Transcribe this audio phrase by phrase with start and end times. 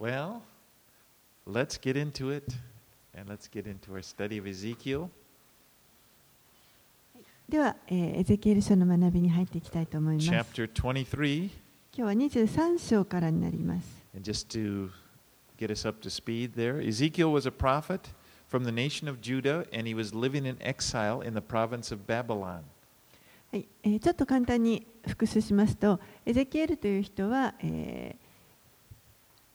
[0.00, 0.40] Well,
[1.44, 2.54] let's get into it
[3.14, 5.10] and let's get into our study of Ezekiel.
[7.46, 10.26] では、えーエゼキエル書の学びに入っていきたいと思います。
[10.26, 11.50] 今 Chapter 23.
[11.92, 13.86] 日は23章からになります。
[14.14, 14.88] And just to
[15.58, 18.08] get us up to speed there, Ezekiel was a prophet
[18.48, 22.06] from the nation of Judah, and he was living in exile in the province of
[22.06, 22.62] Babylon.
[23.52, 28.29] はいえーちょっと簡単に復習しますと、エゼキエルという人は、えー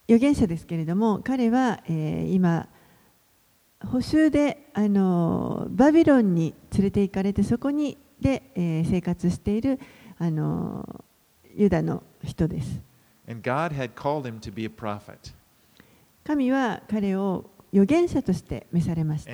[0.08, 2.68] 預言者ですけれども彼は、え、今
[3.84, 9.80] 補修であのバビロンに連れて行かれてそこにで、え、生活している
[10.18, 11.04] あの
[11.55, 12.81] ユダの人です。
[16.23, 19.34] 神は彼を預言者として召されました。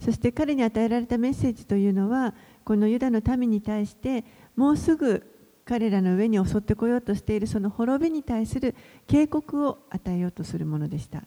[0.00, 2.34] そして彼に与えられたメッセージというのは、
[2.68, 5.24] このユダの民に対して、もうすぐ
[5.64, 8.74] 彼らの上に襲ってこようとしているその滅びに対する
[9.06, 11.22] 警告を与えようとするものでした。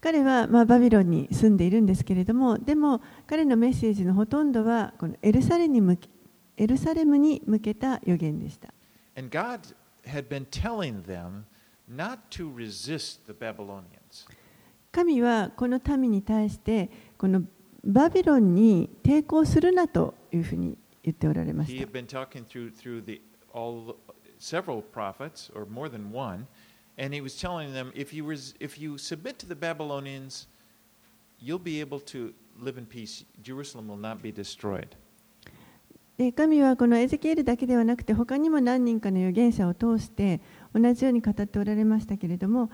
[0.00, 6.08] 彼はまバビロンに住んでいるんですけれども、でも彼のメッセージのほとんどはこのエルサレムに向け、
[6.56, 8.72] エルサレムに向けた予言でした。
[14.92, 17.42] 神はこの民に対してこの
[17.84, 21.72] バビロンに抵抗するなというふうに言っておられました。
[36.36, 40.42] 神はこのエゼキエルだけではなくて他にも何人かの預言者を通して
[40.74, 42.70] 同じように語っておられましたけれども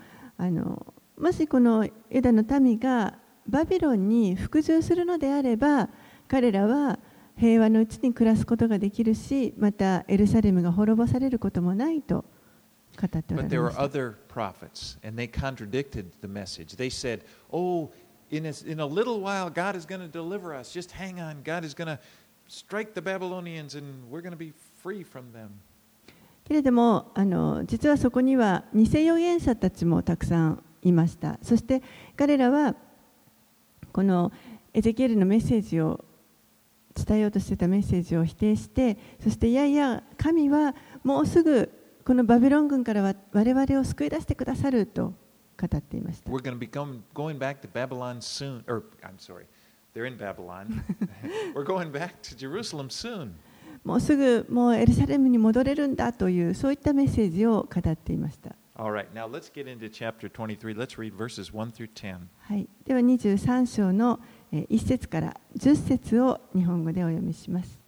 [1.18, 3.14] もしこのユダの民が
[3.48, 5.88] バビロンに服従するのであれば
[6.28, 6.98] 彼らは
[7.38, 12.24] 平和のうちに暮らすことができるしまたエルサレムが滅ぼされることもないと
[13.00, 13.78] 語っておらます。
[26.44, 30.62] けれどもあの、実はそこには偽預言者たちもたくさん。
[30.88, 31.82] いましたそして
[32.16, 32.74] 彼らは
[33.92, 34.32] この
[34.72, 36.04] エゼキエルのメッセージを
[36.94, 40.74] 伝えようとしてたメッセージを否定してそしていやいや神は
[41.04, 41.70] もうすぐ
[42.04, 45.12] このバビロン軍からは我々を救い出してくださると
[45.58, 48.62] 語っていました We're going to be going, going back to Babylon soon.
[48.68, 49.46] Or, I'm sorry,
[49.94, 50.84] they're in Babylon.
[51.54, 53.34] we're going back to Jerusalem soon.
[53.84, 58.56] もうすぐもうエルサレムに戻れるんだというそういったメッセージを語っていました
[62.40, 64.20] はい、では23章の
[64.52, 67.78] え1節から10節を日本語でお読みします。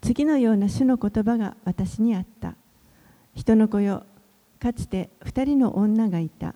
[0.00, 2.54] 次のような主の言葉が私にあった。
[3.34, 4.04] 人の子よ、
[4.60, 6.54] かつて2人の女がいた。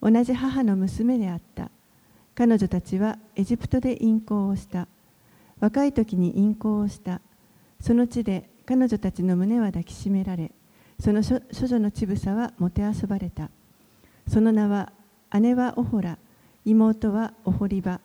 [0.00, 1.70] 同じ母の娘であった。
[2.34, 4.88] 彼女たちはエジプトで淫行をした。
[5.60, 7.20] 若い時に淫行をした。
[7.80, 10.50] その地で彼女たちの胸は抱きしめられ、
[10.98, 13.50] その処女の乳房はもてあそばれた。
[14.28, 14.92] その名は
[15.40, 16.18] 姉はオホラ、
[16.64, 18.00] 妹はオホリバ。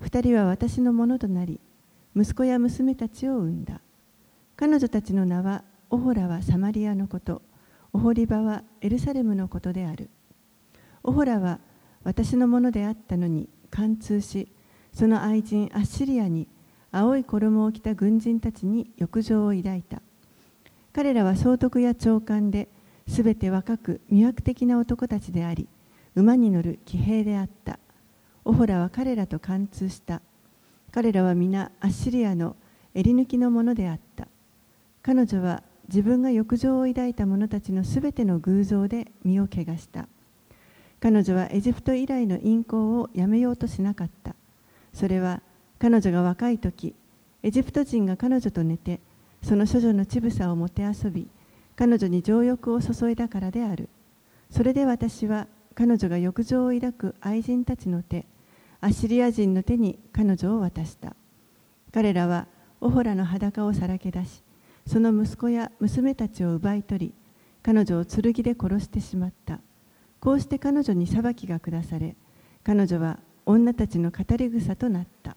[0.00, 1.60] 二人は私のものとなり、
[2.14, 3.80] 息子や娘たちを産んだ。
[4.56, 7.42] 彼女たちの名は、オホラはサマリアのこと、
[7.92, 10.08] オホリバはエルサレムのことである。
[11.02, 11.60] オホラは
[12.04, 14.48] 私のものであったのに貫通し、
[14.92, 16.48] その愛人アッシリアに
[16.90, 20.00] 青い衣を着た軍人たちに欲情を抱いた。
[20.96, 22.68] 彼らは総督や長官で、
[23.06, 25.68] すべて若く魅惑的な男たちであり、
[26.14, 27.78] 馬に乗る騎兵であった。
[28.46, 30.22] オホラは彼らと貫通した。
[30.92, 32.56] 彼らは皆アッシリアの
[32.94, 34.26] 襟抜きのものであった。
[35.02, 40.08] 彼女は自分が欲情を抱いた者たちのすべての偶像で身を汚した。
[41.00, 44.34] 彼女はエジプト以来の淫行をやめようとしなかった。
[44.94, 45.42] それは
[45.78, 46.94] 彼女が若い時、
[47.42, 49.00] エジプト人が彼女と寝て、
[49.46, 51.28] その処女の乳房をもてあそび、
[51.76, 53.88] 彼女に情欲を注いだからである。
[54.50, 55.46] それで私は
[55.76, 58.26] 彼女が欲情を抱く愛人たちの手、
[58.80, 61.14] アッシリア人の手に彼女を渡した。
[61.92, 62.48] 彼らは
[62.80, 64.42] オホラの裸をさらけ出し、
[64.84, 67.14] その息子や娘たちを奪い取り、
[67.62, 69.60] 彼女を剣で殺してしまった。
[70.18, 72.16] こうして彼女に裁きが下され、
[72.64, 75.36] 彼女は女たちの語り草となった。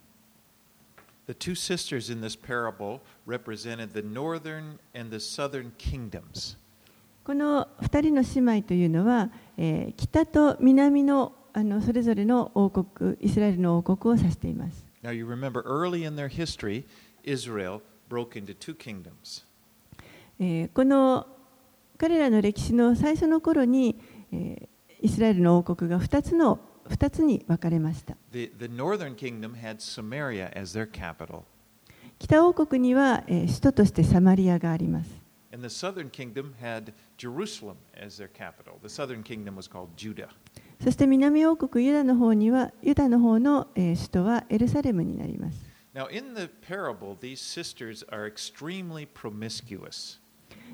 [1.30, 6.58] The two sisters in this parable represented the northern and the southern kingdoms.
[7.24, 14.84] この2人の姉妹というのは、えー北と南のあのそれぞれの王国、イスラエルの王国を指しています。
[15.04, 16.84] Now, you remember early in their history,
[17.24, 19.46] Israel broke into two kingdoms.
[20.40, 21.28] えーこの
[22.00, 23.96] 彼らの歴史の最初の頃に、
[24.32, 24.68] えー
[25.02, 26.60] イスラエルの王国が2つの
[26.90, 28.18] 二つに分かれました。
[32.20, 35.10] 北王国には首都としてサマリアがあります。
[40.82, 45.58] そして南王国ユダの方にはユダの方の首都はエルサレムになります。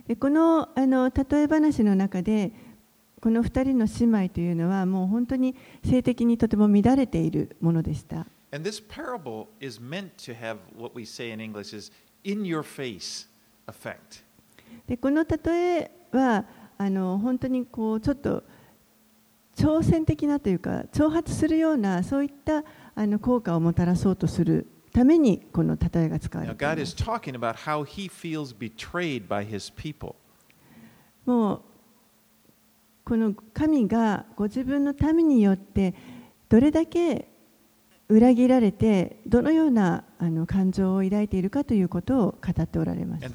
[0.08, 2.52] えこの,あの例え話の中で、
[3.26, 8.28] この2人の姉妹というのはもう本当に性的にとても乱れているものでした。
[8.52, 11.92] And this parable is meant to have what we say in English is
[12.24, 13.28] in your face
[13.66, 14.22] effect.
[14.86, 16.46] でこの例えは
[16.78, 18.44] あの本当にこうちょっと
[19.56, 22.64] 挑戦的なというか挑発するようなそういった
[22.94, 26.96] あの効果をもたらそうとするためにこの例えが使われています。
[26.96, 30.14] talking about how he feels betrayed by his people.
[31.26, 31.62] もう
[33.06, 35.94] この神がご自分の民によって
[36.50, 37.28] どれだけ
[38.10, 43.26] 裏切られてどのようなあの感情を抱いているかということを語っておられます。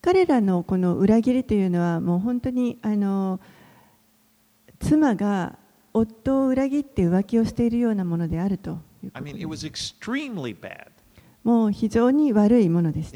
[0.00, 3.40] 彼らのこの裏切りというのはもう本当にあの
[4.78, 5.58] 妻が
[5.92, 9.96] 夫を裏切って浮気をしているようなものであるということ mean, です
[10.54, 10.97] bad.
[11.44, 13.12] もう非常に悪いものでし。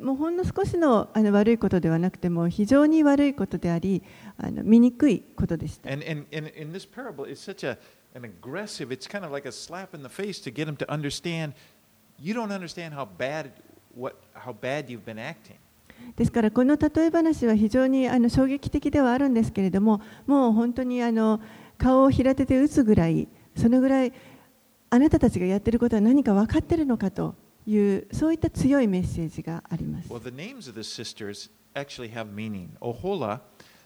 [0.00, 4.02] もうほんの少しの,あの悪いことではなくても非常に悪いことであり、
[4.36, 5.88] あの見にくいことでした。
[5.88, 5.96] で、
[16.16, 21.40] ですからこの例え話は非常にあの衝撃的ではあるんですけれどももう本当にあの
[21.78, 24.12] 顔を平手で打つぐらいそのぐらい
[24.90, 27.34] あなたたちがやっていることは何か分かっているのかと
[27.66, 32.70] いうそういった強いメッセージがあります Well, the names of the sisters actually have meaning.
[32.80, 33.40] Ohola,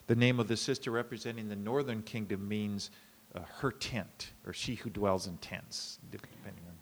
[0.07, 2.91] the name of the sister representing the northern kingdom, means
[3.35, 6.77] uh, her tent, or she who dwells in tents, depending on.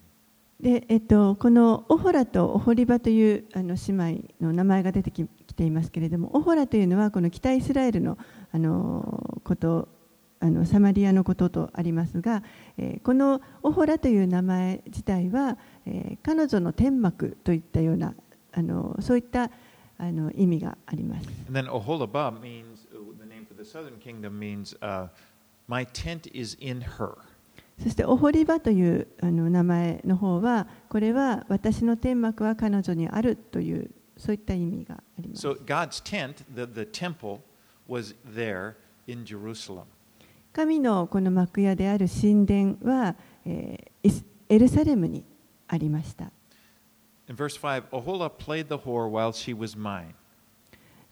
[0.61, 8.17] で、えっと、このオホラとオホリバというあの姉妹の名前が出てききていますけれどもオホラというのはこの北イスラエルの
[8.53, 9.89] あのこと
[10.45, 12.43] あのサマリアのこととありますが、
[12.77, 15.57] え、このオホラという名前自体は、
[15.87, 18.15] え、彼女の天幕といったような
[18.53, 19.51] あのそういった
[19.97, 21.27] あの意味があります。
[27.83, 35.49] そしてオホリバというあの名前の方はこれは私の天幕は彼女にあるというそういった意味があります。
[35.49, 37.41] So God's tent, the temple,
[37.89, 38.75] was there
[39.07, 39.94] in Jerusalem.
[40.55, 45.25] 神のこの幕屋である神殿は、えー、エルサレムに
[45.67, 46.31] ありました。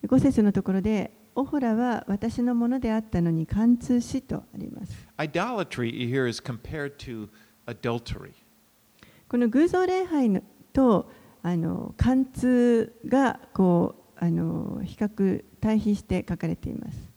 [0.07, 5.09] 5節のところで、オホラは私のものであったのに貫通しとあります。
[5.17, 7.29] Idolatry here is compared to
[7.67, 8.35] adultery.
[9.29, 10.43] この偶像礼拝の
[10.73, 11.11] と
[11.43, 17.11] あの貫通がこうあの比較対比して書かれています。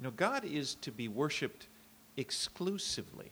[2.17, 3.31] Exclusively.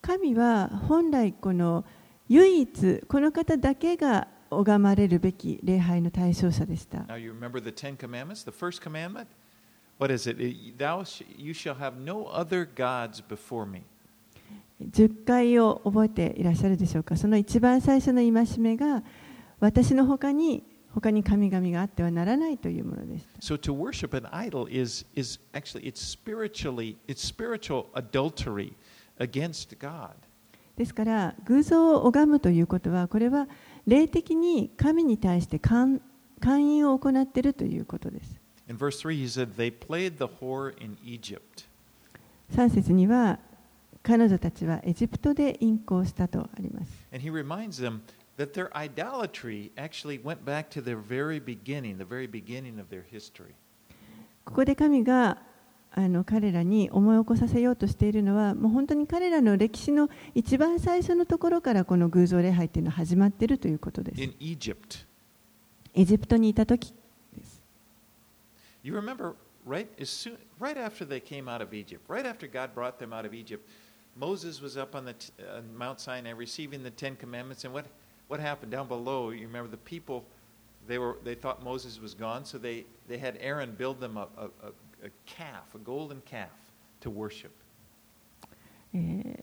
[0.00, 1.84] 神は本来この
[2.28, 6.98] 唯一この方だけが拝まれるべき礼拝の対象者でした。
[6.98, 8.44] Now, you remember the Ten Commandments?
[8.44, 9.26] The first commandment?
[9.98, 10.38] What is it?
[10.78, 11.04] Thou
[11.36, 13.82] you shall have no other gods before me.
[14.90, 19.02] 10回を覚えていらっしゃるでしょうかその一番最初の戒めが
[19.60, 28.74] 私の他に他に神々があってはならないというものでした So to worship an idol is, is actually it's spiritually it's spiritual adultery
[29.18, 30.10] against God.
[30.76, 33.46] ですから偶像を拝むということはこれは
[33.86, 36.00] 霊的に神に対して勧
[36.40, 41.66] 勧誘を行っているということです In verse 3 he said they played the whore in Egypt.
[42.54, 43.38] 3節には
[44.02, 48.00] 彼女たちはエジプトで淫行したとあります And he reminds them
[48.41, 53.03] that their idolatry actually went back to their very beginning, the very beginning of their
[53.09, 53.53] history.
[54.45, 55.39] ここで神が
[55.91, 65.05] あの彼らに思い起こさせようとしているのはもう本当に彼らの歴史の一番最初のところからこの偶像礼拝っていうのは始まっているということです In Egypt.
[65.95, 66.93] エジプトにいた時
[67.35, 67.61] です
[68.83, 69.33] You remember
[69.67, 73.11] right as soon right after they came out of Egypt, right after God brought them
[73.11, 73.67] out of Egypt,
[74.15, 77.85] Moses was up on the t- uh, Mount Sinai receiving the Ten Commandments, and what,
[78.32, 79.28] What happened down below?
[79.28, 80.24] You remember the people,
[80.88, 84.26] they, were, they thought Moses was gone, so they, they had Aaron build them a,
[84.38, 86.48] a, a, a calf, a golden calf,
[87.02, 87.50] to worship.
[88.94, 88.98] え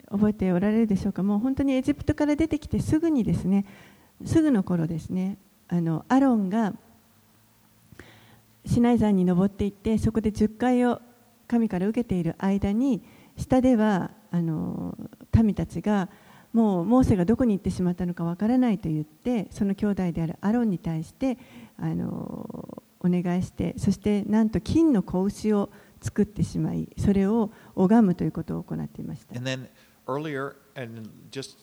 [0.08, 3.63] ー覚えておられるでしょうか、もう本当にエジプトから出てきてすぐにですね、
[4.25, 6.74] すぐの頃ですね、あのアロンが
[8.65, 11.00] シナイ山に登っていって、そこで10回を
[11.48, 13.03] 神から受けている間に、
[13.38, 14.98] 下ではあの
[15.36, 16.10] 民たちが、
[16.52, 21.37] もうモーセがどこに行ってしまったのかわからないと言って、その兄弟であるアロンに対して
[21.76, 29.35] あのお願いして、そしてなんと金の子牛を作ってしまい、それを拝むということを行っていました。
[29.35, 29.69] And then
[30.07, 31.59] earlier, and just,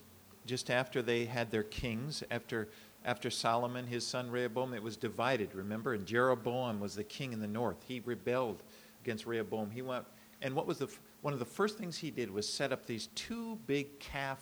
[0.46, 2.68] just after they had their kings, after,
[3.06, 5.94] after Solomon, his son Rehoboam, it was divided, remember?
[5.94, 7.78] And Jeroboam was the king in the north.
[7.88, 8.62] He rebelled
[9.04, 9.72] against Rehoboam.
[9.72, 10.06] He went,
[10.42, 12.86] and what was the, f- one of the first things he did was set up
[12.86, 14.40] these two big calf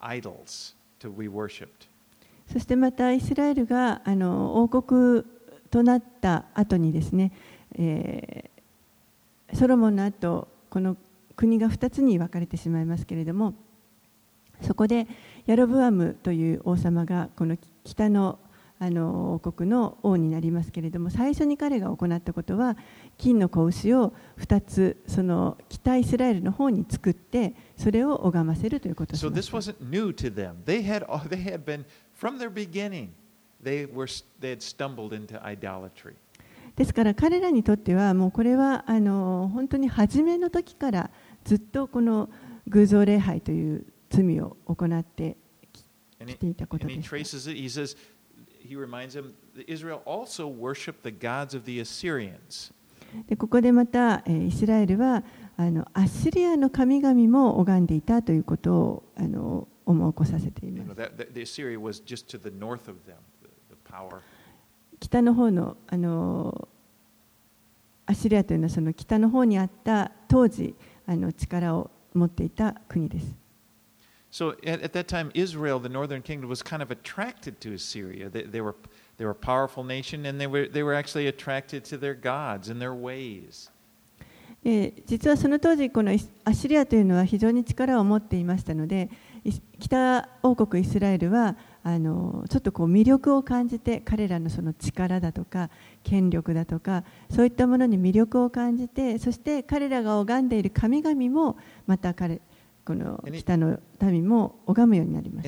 [0.00, 1.88] idols to be worshipped.
[2.52, 5.24] そしてまたイスラエルがあの王国
[5.70, 7.32] となった後にですね、
[7.76, 8.60] えー
[9.52, 10.96] ソロモンの後この
[11.36, 13.54] 国が2つに分かれてしまいますけれども
[14.62, 15.06] そこで
[15.46, 18.38] ヤロブアムという王様がこの北の
[18.82, 22.78] あの王国の王になりますけれども最初に彼が行ったことは
[23.18, 29.20] 金の子牛を2つその北イスラエルの方に作ってそれを拝ませるということです。
[36.92, 41.10] から彼らにとってはもうこれはあの本当に初めの時から
[41.44, 42.28] ずっとこの
[42.68, 45.38] 偶像礼拝という罪を行って
[45.72, 46.96] きていたことです。
[46.96, 47.00] そし、
[54.46, 55.24] イスラエルは
[55.60, 60.90] あのアッシリアの神々も拝んでいたということをあの思い起こさせています。
[65.00, 66.68] 北の方のあの
[68.06, 70.74] アッシリアというのはその北の方にあった当時
[71.06, 73.36] あの力を持っていた国です。
[74.32, 78.30] So at, at that time, Israel, the northern kingdom, was kind of attracted to Assyria.
[78.30, 78.76] They, they, were,
[79.18, 82.68] they were a powerful nation, and they were, they were actually attracted to their gods
[82.70, 83.70] and their ways.
[84.62, 89.08] で実はその当時このアッシリアというのは非常に力を持っていましたので
[89.78, 95.70] 北王国イスラエルはあのちょっとこう魅力を感じて彼らのその力だとか
[96.04, 102.42] 権力だとかそういったものに魅力を感じてそして彼らが拝んでいる神々もまた彼
[102.84, 105.44] この北の民も拝むようになりまし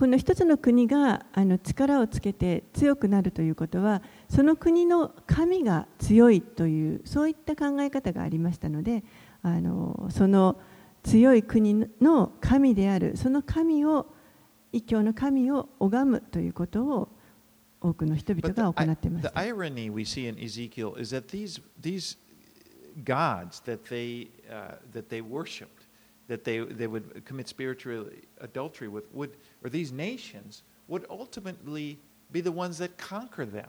[0.00, 9.04] この一つの国があの力をつけて強くなるということはその国の神が強いというそういった考え方がありましたので
[9.42, 10.58] あのその
[11.02, 14.06] 強い国の神であるその神を
[14.72, 17.08] 異教の神を拝むということを
[17.80, 19.30] 多くの人々が行っています。
[23.04, 25.86] Gods that they, uh, that they worshiped,
[26.28, 28.06] that they, they would commit spiritual
[28.40, 29.30] adultery with, would,
[29.64, 31.98] or these nations, would ultimately
[32.32, 33.68] be the ones that conquer them.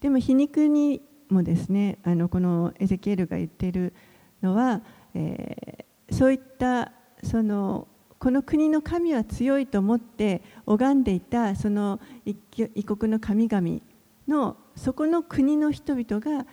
[0.00, 1.00] でも皮肉に
[1.30, 3.94] もですねあのこのエゼキエルが言っている
[4.42, 4.82] のは、
[5.14, 7.88] えーそういったその
[8.18, 13.80] この国の神は強いと思って拝んでいたその異国の神々
[14.28, 16.46] のそこの国の人々が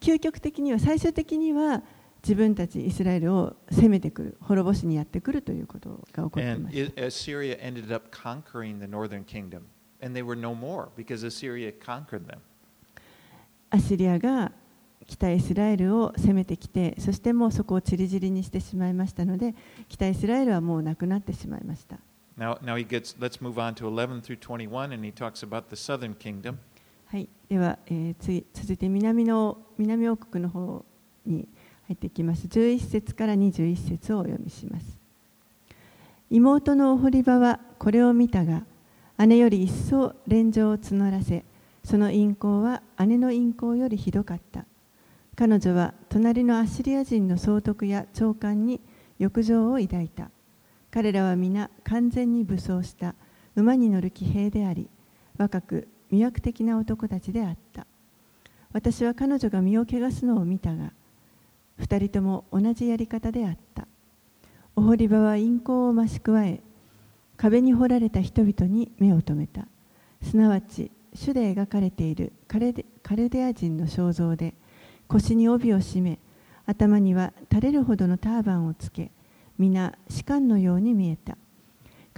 [0.00, 1.82] 究極的には最終的には
[2.22, 6.76] 自分たちイスラエルを攻めてくる滅ぼしにやってくるということが起こっています。
[6.76, 9.62] I- Assyria ended up conquering the northern kingdom.
[10.02, 12.38] And they were no more because Assyria conquered them.
[13.70, 14.52] アッシリアが
[15.06, 19.54] 北イスラエルを攻めてきてそしてもうそこをちりぢりにしてしまいましたので
[19.88, 21.96] 北イスラエルはもうなくなってしまいました
[22.38, 25.70] Now, now he gets, let's move on to 11 through 21, and he talks about
[25.70, 26.58] the southern kingdom.
[27.10, 30.84] はい、では、えー次続いて南の南王国の方
[31.24, 31.48] に
[31.86, 32.48] 入っていきます。
[32.48, 34.98] 11節から21節をお読みします。
[36.28, 38.66] 妹のオホリバはこれを見たが
[39.26, 41.46] 姉より一層連情を募らせ
[41.82, 44.66] その陰行は姉の陰行よりひどかった。
[45.34, 48.82] 彼女は隣のアッシリア人の総督や長官に
[49.18, 50.30] 欲情を抱いた。
[50.90, 53.14] 彼らは皆完全に武装した。
[53.56, 54.90] 馬に乗る騎兵であり
[55.38, 57.86] 若く魅惑的な男たちであった。
[58.72, 60.92] 私は彼女が身を汚すのを見たが
[61.78, 63.86] 二人とも同じやり方であった。
[64.76, 66.60] オホリバは陰行を増し加え
[67.36, 69.66] 壁に彫られた人々に目を留めた。
[70.22, 74.54] すなわち主で描かれているカルデカルデア人の肖像で
[75.06, 76.18] 腰に帯を締め
[76.66, 79.10] 頭には垂れるほどのターバンをつけ
[79.58, 81.36] 皆士官のように見えた。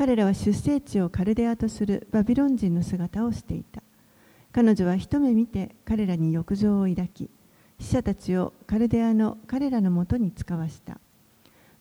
[0.01, 3.83] 彼らは出生地をカルデアとするバビロン人の姿をしていた。
[4.51, 7.29] 彼女は一目見て彼らに欲情を抱き
[7.79, 10.99] 死者たちをカルデアの彼らのもとに使わした。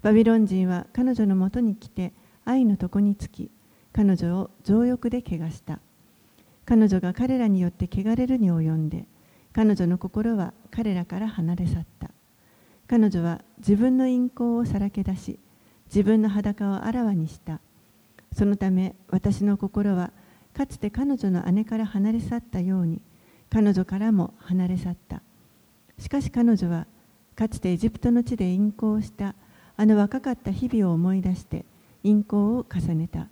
[0.01, 2.11] バビロン人は彼女のもとに来て
[2.43, 3.51] 愛の床につき
[3.93, 5.79] 彼女を情欲で汚した。
[6.65, 9.05] 彼女が彼らによって汚れるに及んで
[9.53, 12.11] 彼女の心は彼らから離れ去った。
[12.85, 15.39] 彼女は自分の陰行をさらけ出し
[15.85, 17.61] 自分の裸をあらわにした。
[18.33, 20.11] そのため私の心は
[20.53, 23.01] かつて彼女の姉から離れ去ったように
[23.49, 25.21] 彼女からも離れ去った。
[25.97, 26.85] しかし彼女は
[27.35, 29.35] かつてエジプトの地で陰行した。
[29.75, 31.65] あの若かった日々を思い出して。
[32.03, 33.27] 陰行を重ねた。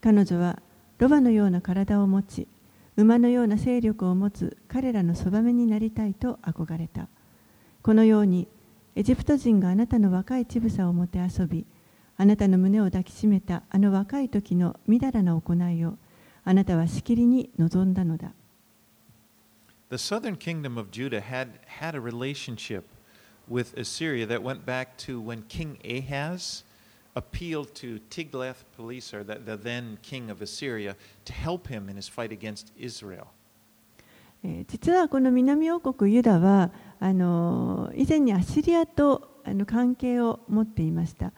[0.00, 0.60] 彼女は
[0.98, 2.48] ロバのような体を持ち。
[2.96, 4.56] 馬のような勢力を持つ。
[4.68, 7.08] 彼らのそばめになりたいと憧れた。
[7.82, 8.46] このように
[8.94, 11.66] エジプト人があなたの若い乳房をもてあそび。
[12.20, 15.96] あなたの胸を抱きしめたあの若い時のみだらな行いを
[16.44, 18.34] あなたはしきりに望んだのだ
[19.88, 22.82] The southern kingdom of Judah had, had a relationship
[23.48, 26.64] with Assyria that went back to when King Ahaz
[27.16, 32.32] appealed to Tiglath-Pileser, the, the then king of Assyria, to help him in his fight
[32.32, 33.28] against Israel.
[34.44, 41.32] えー実はこの南王国ユダはあの以前にアシリアとあの関係を持っていました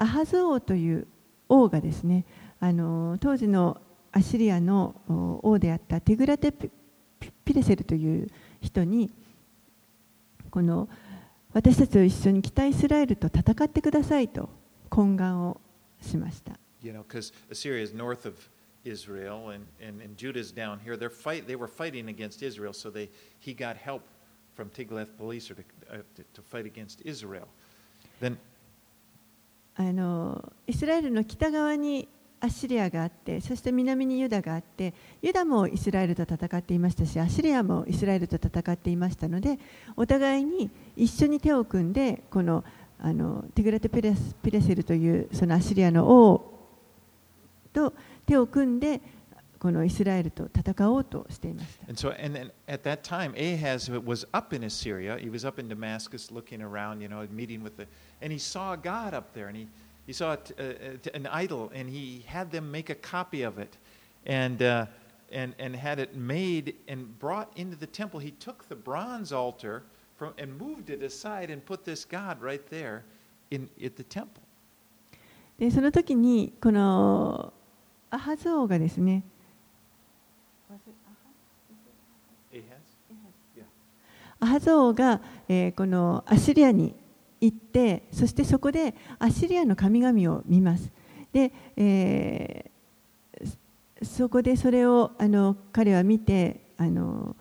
[0.00, 1.06] アハズ王という
[1.46, 2.24] 王がですね
[2.58, 3.78] あの当時の
[4.12, 8.28] アシリアの王であったティグラテピレセルという
[8.62, 9.10] 人に
[10.50, 10.88] この
[11.52, 14.48] 私たちと一緒に北イスラエルと戦ってくださいと
[14.88, 15.60] 懇願を
[16.00, 16.58] しました。
[16.82, 17.04] You know,
[18.82, 20.96] Israel and, and, and Judah's down here.
[20.96, 24.00] They're fight, they were fighting against Israel, so they, he got help
[24.54, 27.46] from Tiglath-Pileser to, uh, to, to fight against Israel.
[28.20, 28.38] Then
[29.76, 32.08] あのイスラエルの北側に
[32.40, 39.58] アッシリアがあってそして南にユダがあってユダもイスラエルと戦っていましたしアッシリアもイスラエルと戦っていましたので
[39.94, 42.64] お互いに一緒に手を組んでこの
[43.02, 46.50] あのティグラテピレスピレセルというそのアッシリアの王
[47.72, 47.94] と
[48.26, 49.00] 手を組んで
[49.65, 51.87] このイスラエルと戦おうとしていました。
[51.87, 55.17] And so, and then at that time, Ahaz was up in Assyria.
[55.17, 57.87] He was up in Damascus, looking around, you know, meeting with the,
[58.21, 59.67] and he saw God up there, and he,
[60.05, 63.57] he saw t- uh, uh, an idol, and he had them make a copy of
[63.57, 63.77] it,
[64.27, 64.85] and uh,
[65.31, 68.19] and and had it made and brought into the temple.
[68.19, 69.81] He took the bronze altar
[70.15, 73.03] from and moved it aside and put this God right there
[73.49, 74.43] in at the temple.
[75.57, 77.53] でその時にこの
[78.11, 79.28] アハズ王がですね Ahaz.
[84.42, 86.94] アハゾ王が、えーこのアッシリアに
[87.40, 90.90] 行ってそしてそこでアッシリアの神々を見ます。
[91.32, 92.70] で、えー
[94.02, 97.36] そこでそれをあの彼は見てあの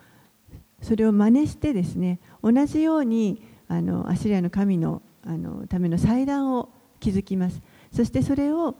[0.82, 7.62] それを真似してですね同じようにあのアッシリアの神のあのための祭壇を築きます。
[7.94, 8.76] そしてそれを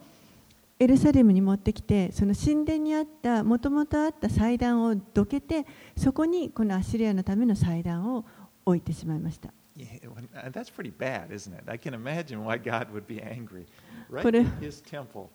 [0.80, 5.66] エルサレムに持ってきてその神殿にあったもともとあった祭壇をどけて
[5.98, 8.26] そこにこのアッシリアのための祭壇を
[8.66, 11.64] 置いてしまいました Yeah, when- uh, that's pretty bad, isn't it?
[11.70, 13.66] I can imagine why God would be angry.
[14.12, 15.28] Right But, uh, in His temple.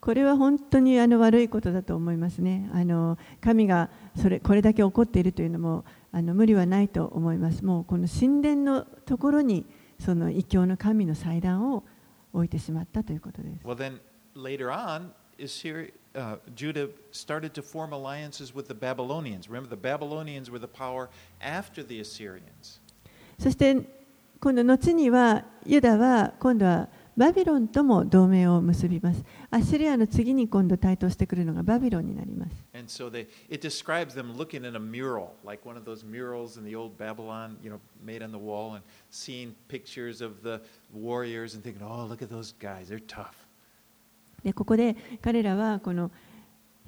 [0.00, 9.66] これは本当にあの悪いことだと思いますねあの神がそれこれだけ怒っているというのもあの無理はないと思いますもうこの神殿のところに
[9.98, 11.84] その異教の神の祭壇を
[12.32, 13.98] 置いてしまったということです Well, then
[14.35, 19.49] later on, Assyria, uh, Judah started to form alliances with the Babylonians.
[19.49, 21.09] Remember, the Babylonians were the power
[21.41, 22.79] after the Assyrians.
[23.37, 23.75] そして
[24.39, 36.57] 今度後にはユダは今度はバビロンとも同盟を結びますアッシリアの次に今度台頭してくるのがバビロンになります And so they, it describes them looking at a mural, like one of those murals
[36.57, 40.61] in the old Babylon, you know, made on the wall, and seeing pictures of the
[40.93, 43.47] warriors and thinking, oh, look at those guys, they're tough.
[44.44, 46.10] でここで彼らはこの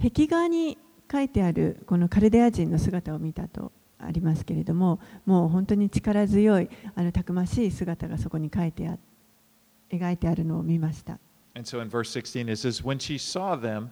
[0.03, 0.79] 壁画に
[1.11, 8.99] 書いてあるこのカルデア人の姿を見たとありますけれどももう本当に力強いあのたくましい姿がそこに書いてあ
[9.91, 11.19] 描いてあるのを見ました
[11.55, 13.91] And so in verse 16 it says, When she saw them,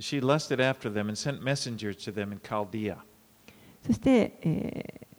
[0.00, 2.98] she lusted after them and sent messengers to them in Chaldea.
[3.86, 5.12] そして、えー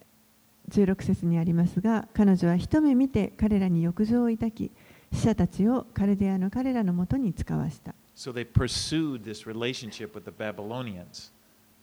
[0.70, 4.72] 16節にありますが彼女は一目見て彼らに欲情を抱き
[5.14, 11.32] 死者たちをカルデアの彼らのもとに使わした So they pursued this relationship with the Babylonians.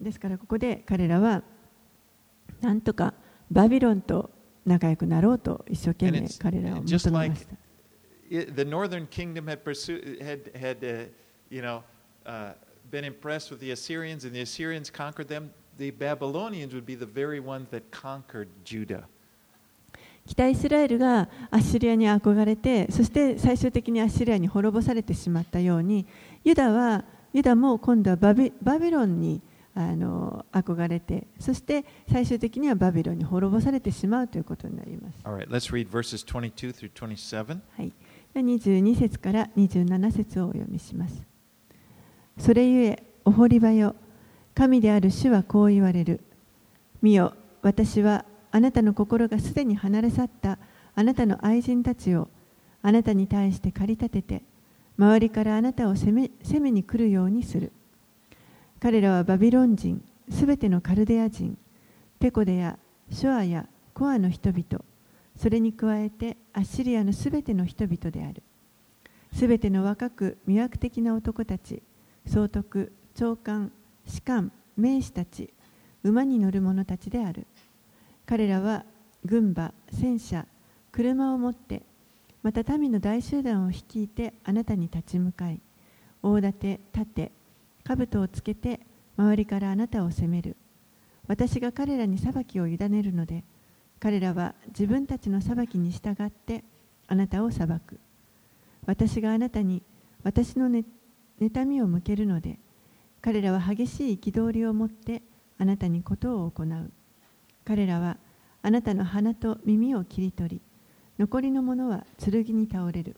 [0.01, 1.43] ですからここで彼らは
[2.61, 3.14] なんとか
[3.51, 4.31] バビロンと
[4.66, 7.57] 仲良くなろうと一生懸命彼らを求めました。
[8.31, 11.05] the northern kingdom had pursued, had, had uh,
[11.51, 11.83] you know,
[12.25, 12.53] uh,
[12.90, 15.51] been impressed with the Assyrians, and the Assyrians conquered them.
[15.79, 19.07] The Babylonians would be the very ones that conquered Judah.
[20.31, 26.07] 北イスラエルがアッシリアに憧れてそして最終的にアッシリアに滅ぼされてしまったように
[26.45, 29.43] ユダはユダも今度はバビバビロンに
[29.75, 35.19] あの憧れてそして最終的にはバビロンに滅ぼされてしまうということになります。
[35.25, 37.59] All right, let's read verses 22 through 27.
[37.77, 37.93] はい、
[38.37, 41.23] 22節から27節をお読みします。
[42.38, 43.97] それゆえ、お堀場よ、
[44.55, 46.21] 神である主はこう言われる。
[47.03, 50.59] 見よ、私はあなたの心がすでに離れ去った
[50.95, 52.29] あなたの愛人たちを
[52.83, 54.43] あなたに対して駆り立てて、
[54.99, 57.73] 周りからあなたを攻め攻めに来るようにする。
[58.81, 61.57] 彼らはバビロン人、すべてのカルデア人、
[62.19, 62.79] ペコデや
[63.11, 64.85] ショアやコアの人々、
[65.37, 68.43] それに加えてアッシリアのすべての人々である。
[69.33, 71.83] すべての若く魅惑的な男たち、
[72.27, 73.71] 総督、長官、
[74.07, 75.53] 士官、名士たち、
[76.03, 77.47] 馬に乗る者たちである。
[78.31, 78.85] 彼らは
[79.25, 80.47] 軍馬、戦車、
[80.93, 81.83] 車を持って、
[82.45, 85.61] また民の大集団を率いてあなたに立ち向かい、
[86.23, 87.33] 大盾、盾、
[87.83, 88.79] 兜をつけて
[89.16, 90.57] 周りからあなたを責める。
[91.27, 93.43] 私が彼らに裁きを委ねるので、
[93.99, 96.62] 彼らは自分たちの裁きに従って
[97.09, 97.99] あなたを裁く。
[98.87, 99.83] 私があなたに
[100.23, 100.85] 私のね
[101.40, 102.61] 妬みを向けるので、
[103.23, 105.21] 彼らは激しい憤りを持って
[105.59, 106.93] あなたにことを行う。
[107.64, 108.16] 彼らは
[108.62, 110.61] あなたの鼻と耳を切り取り、
[111.18, 113.16] 残りの者は剣に倒れる。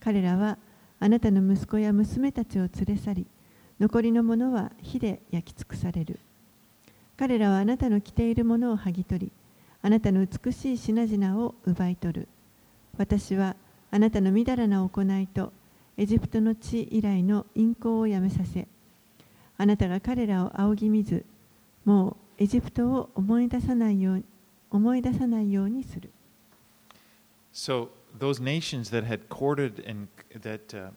[0.00, 0.58] 彼らは
[1.00, 3.26] あなたの息子や娘たちを連れ去り、
[3.80, 6.18] 残りの者は火で焼き尽くされる。
[7.16, 9.32] 彼らはあなたの着ているものを剥ぎ取り、
[9.82, 12.28] あなたの美しい品々を奪い取る。
[12.98, 13.56] 私は
[13.90, 15.52] あなたのみだらな行いと
[15.96, 18.68] エジプトの地以来の淫行をやめさせ、
[19.58, 21.24] あなたが彼らを仰ぎ見ず、
[21.84, 24.24] もうエジプトを思い出さないよう
[24.68, 26.10] 思い出さないようにする。
[27.52, 30.08] So those nations that had courted and
[30.40, 30.90] that uh,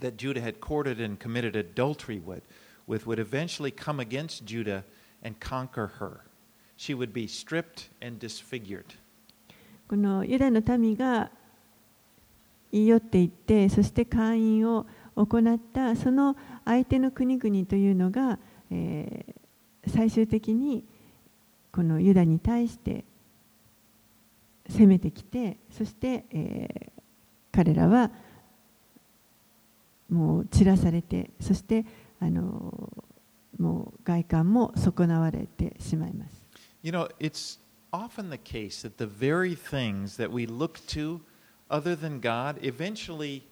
[0.00, 2.40] that Judah had courted and committed adultery with,
[2.86, 4.82] with would eventually come against Judah
[5.22, 6.22] and conquer her.
[6.78, 8.96] She would be stripped and disfigured.
[9.88, 11.30] このユダの民が
[12.72, 18.38] 言い寄っていって、そして会員を行ったその相手の国々というのが、
[18.70, 19.35] えー
[19.86, 20.84] 最終的に
[21.72, 23.04] このユダに対して
[24.68, 26.96] 攻めてきて、そして、えー
[27.56, 28.10] 彼らは
[30.10, 31.86] もう散らされて、そして
[32.20, 32.92] あの
[33.58, 36.44] もう外観も損なわれてしまいます。
[36.82, 37.58] You know, it's
[37.92, 41.20] often the case that the very things that we look to
[41.70, 43.42] other than God eventually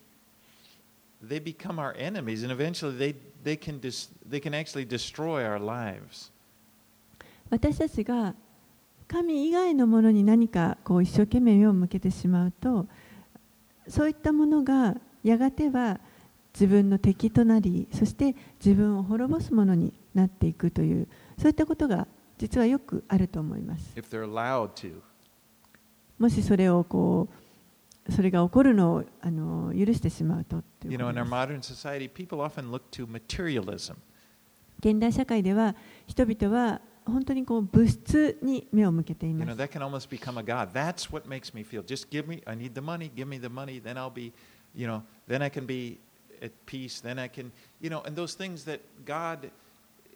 [7.50, 8.34] 私たちが
[9.06, 12.86] 神以外のものに何かこう一生懸命目を向けてしまうと
[13.86, 16.00] そういったものがやがては
[16.54, 18.34] 自分の敵となりそして
[18.64, 21.08] 自分を滅ぼすものになっていくという
[21.38, 22.06] そういったことが
[22.38, 23.94] 実はよくあると思います。
[26.18, 27.43] もしそれをこう
[28.10, 31.14] それが起こるのをあの許してしまうととい You うこ know, と
[33.70, 33.92] です.
[34.80, 35.74] 現代社会では
[36.06, 40.72] 人々は本当にこう物質に目を向けてい You ま know, す that can almost become a god.
[40.72, 41.82] That's what makes me feel.
[41.82, 44.32] Just give me, I need the money, give me the money, then I'll be,
[44.74, 45.98] you know, then I can be
[46.42, 49.50] at peace, then I can, you know, and those things that God,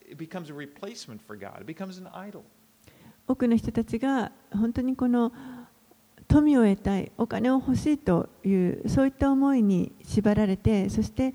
[0.08, 2.42] it becomes a replacement for God, it becomes an idol.
[3.26, 5.30] 多くの人たちが本当にこの
[6.28, 11.34] 富を得たいお金を欲しいというそういった思いに縛られてそして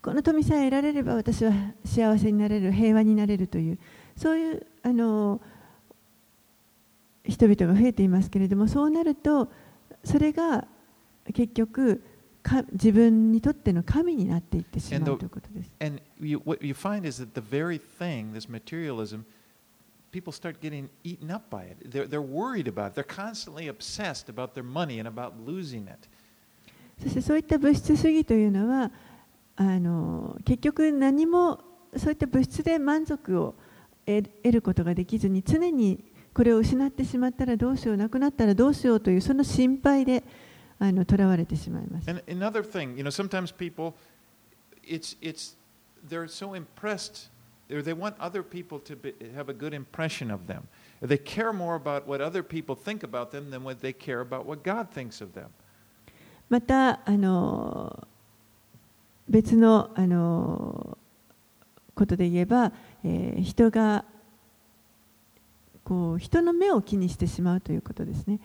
[0.00, 1.52] この富さえ得られれば私は
[1.84, 3.78] 幸せになれる平和になれるという
[4.16, 5.40] そういうあの
[7.24, 9.48] 人々が増えていますけれどもそうなると
[10.04, 10.66] それが
[11.32, 12.02] 結局
[12.42, 15.70] か自分にとっての神になっていってしまうということです。
[15.80, 19.24] And you, what you find is that the very thing, this materialism,
[20.14, 21.90] people start getting eaten up by it.
[21.90, 22.94] They're, they're worried about it.
[22.94, 26.08] They're constantly obsessed about their money and about losing it.
[27.02, 28.92] そしてそういった物質主義というのは
[29.56, 31.58] あの結局何も
[31.96, 33.56] そういった物質で満足を
[34.06, 40.22] 得得ることができずに常にこれを失ってしまったらどうしようなくなったらどうしようというその心配で
[40.78, 42.08] あの囚われてしまいます。
[42.08, 43.94] And another thing, you know, sometimes people,
[44.84, 45.56] it's, it's,
[46.08, 47.28] they're so impressed,
[47.70, 50.68] or they want other people to be, have a good impression of them.
[51.00, 54.46] They care more about what other people think about them than what they care about
[54.46, 55.50] what God thinks of them.
[56.48, 58.06] またあの
[59.28, 60.98] 別のあの
[61.94, 62.72] ことで言えば、
[63.02, 64.04] えー人が
[65.84, 68.40] こう人の目を気にしてしまうということですね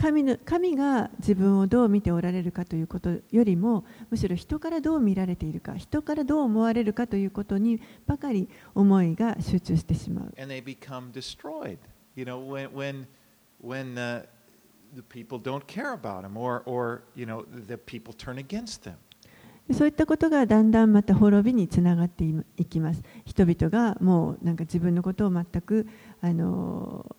[0.00, 11.76] 神の神が自分をどう見ておられるかということよりもむしろ人からどう見られているか人からどう思われるかということにばかり思いが集中してしまう And they become destroyed,
[12.16, 13.06] you know, when, when,
[13.62, 14.22] when uh,
[14.96, 18.94] the people don't care about them or, or, you know, the people turn against them.
[19.70, 23.02] そういったことがだんだんまた滅びにつながっていいきます。
[23.24, 25.86] 人々がもうなんか自分のことを全く
[26.22, 27.14] あの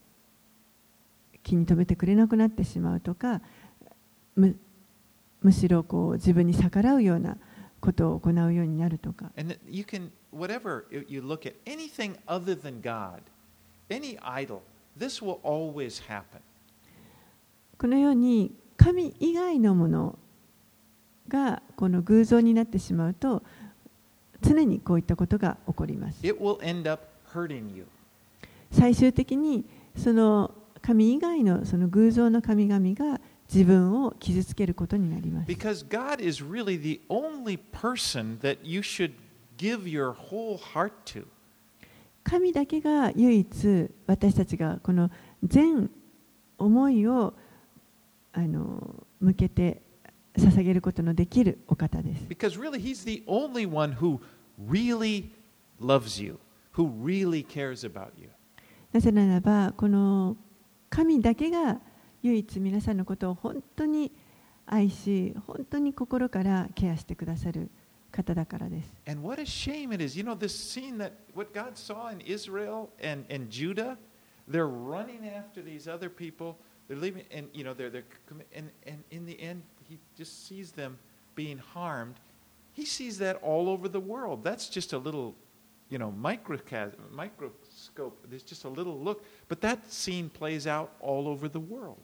[1.43, 3.41] 気に留めてくれなくなってしまうとか
[4.35, 4.55] む,
[5.51, 7.37] しろこう自分に逆らうような
[7.79, 9.31] ことを行うようになるとか。
[17.77, 20.19] このように神以外のもの
[21.27, 23.41] がこの偶像になってしまうと
[24.41, 26.19] 常にこういったことが起こります。
[28.71, 29.65] 最終的に
[29.97, 33.21] その神以外のその偶像の神々が
[33.53, 35.51] 自分を傷つけることになります。
[35.51, 39.13] Because God is really the only person that you should
[39.57, 41.25] give your whole heart to.
[42.23, 45.09] 神だけが唯一私たちがこの
[45.43, 45.89] 全
[46.57, 47.33] 思いを
[48.33, 49.81] あの向けて
[50.37, 52.23] 捧げることのできるお方です。
[52.29, 54.19] Because really, He's the only one who
[54.69, 55.29] really
[55.79, 56.39] loves you,
[56.75, 58.29] who really cares about you.
[58.93, 60.37] なぜならばこの
[60.90, 61.80] 神だけが
[62.22, 64.12] 唯一皆さんのことを本当に
[64.66, 67.70] 愛し本当に心からケアしてくださる
[68.10, 68.92] 方だからです。
[69.06, 70.18] And what a shame it is.
[70.18, 73.96] You know, this scene that what God saw in Israel and, and Judah,
[74.48, 76.56] they're running after these other people.
[76.88, 80.46] They're leaving, and you know, they're, they're commi- and, and in the end, he just
[80.46, 80.98] sees them
[81.34, 82.14] being harmed.
[82.72, 84.44] He sees that all over the world.
[84.44, 85.34] That's just a little,
[85.88, 86.94] you know, microcas-
[87.81, 88.27] scope.
[88.29, 89.23] There's just a little look.
[89.47, 91.97] But that scene plays out all over the world.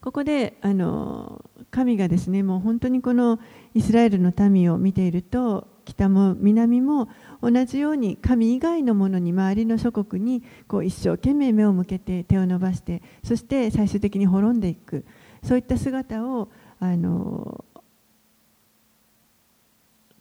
[0.00, 3.38] ここであの神がですねもう本当にこの
[3.74, 7.10] イスラエルの民を見ていると北も南も
[7.42, 15.04] 同じように神以外のものに周りの諸国にこう一生懸命目を向けて手を伸ばしてそして最終的に滅んでいく
[15.44, 17.62] そういった姿をあの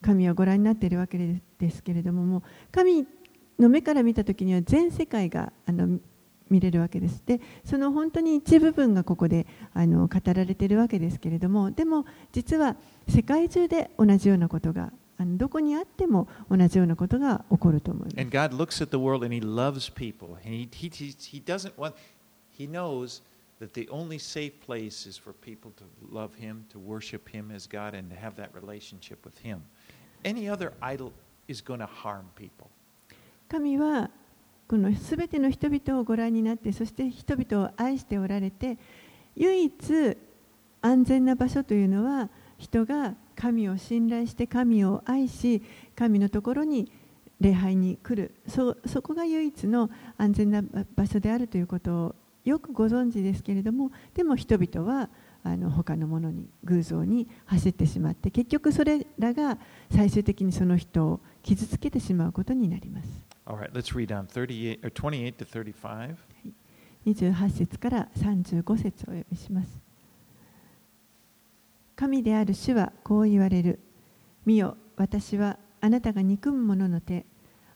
[0.01, 1.17] 神はご覧になっているわけ
[1.57, 3.05] ですけれどももう神
[3.59, 5.99] の目から見た時には全世界があの
[6.49, 7.21] 見れるわけです。
[7.25, 12.75] でその本当に一部分がここであの語られているわけですけれどもでも実は
[13.07, 18.19] 世界中で同じようなことがあのどこにあっても同じようなことが起こると思います。
[18.19, 18.97] And God looks at で
[31.57, 32.78] すから、神様は世界
[33.49, 34.11] 神は
[34.67, 38.77] このすべての人々をご覧になってそして人々を愛しておられて
[39.35, 40.17] 唯一
[40.81, 45.63] 安全な場所というのは人が神を信頼して神を愛し
[45.95, 46.91] 神のところに
[47.39, 50.61] 礼拝に来るそそこが唯一の安全な
[50.95, 55.09] 場所であるということをよくご存知ですけれどもでも人々は
[55.43, 59.57] あの他のものに偶像に走ってしまって結局それらが
[59.89, 63.28] 最終的にその人を傷つけてしまうことになります。
[63.49, 64.79] Right, let's read on 28
[65.37, 66.15] to 35.
[67.07, 69.79] 28節から35節をお読みします。
[71.95, 73.79] 神である主はこう言われる。
[74.45, 77.25] 見よ、私はあなたが憎む者の手、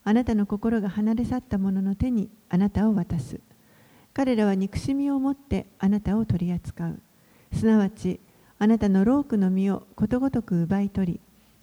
[0.03, 3.39] あなたの心が離れ去った者の手にあなたを渡す。
[4.13, 6.99] 彼らは憎しみを持ってあなたを取り扱う。
[7.51, 8.19] すなわち、
[8.59, 11.19] あなたのロークの実をことごとく奪い取り、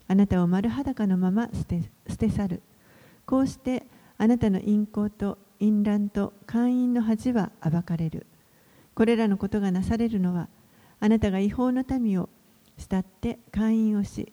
[0.09, 2.63] あなたを丸裸のまま捨て捨て去る。
[3.25, 3.85] こうして
[4.23, 8.27] あなたの陰行と淫乱と姦淫の恥は暴かれる。
[8.95, 10.51] これらのことがなされるのは、
[11.01, 12.29] あなたが違法の民を
[12.77, 14.31] 慕って姦淫をし、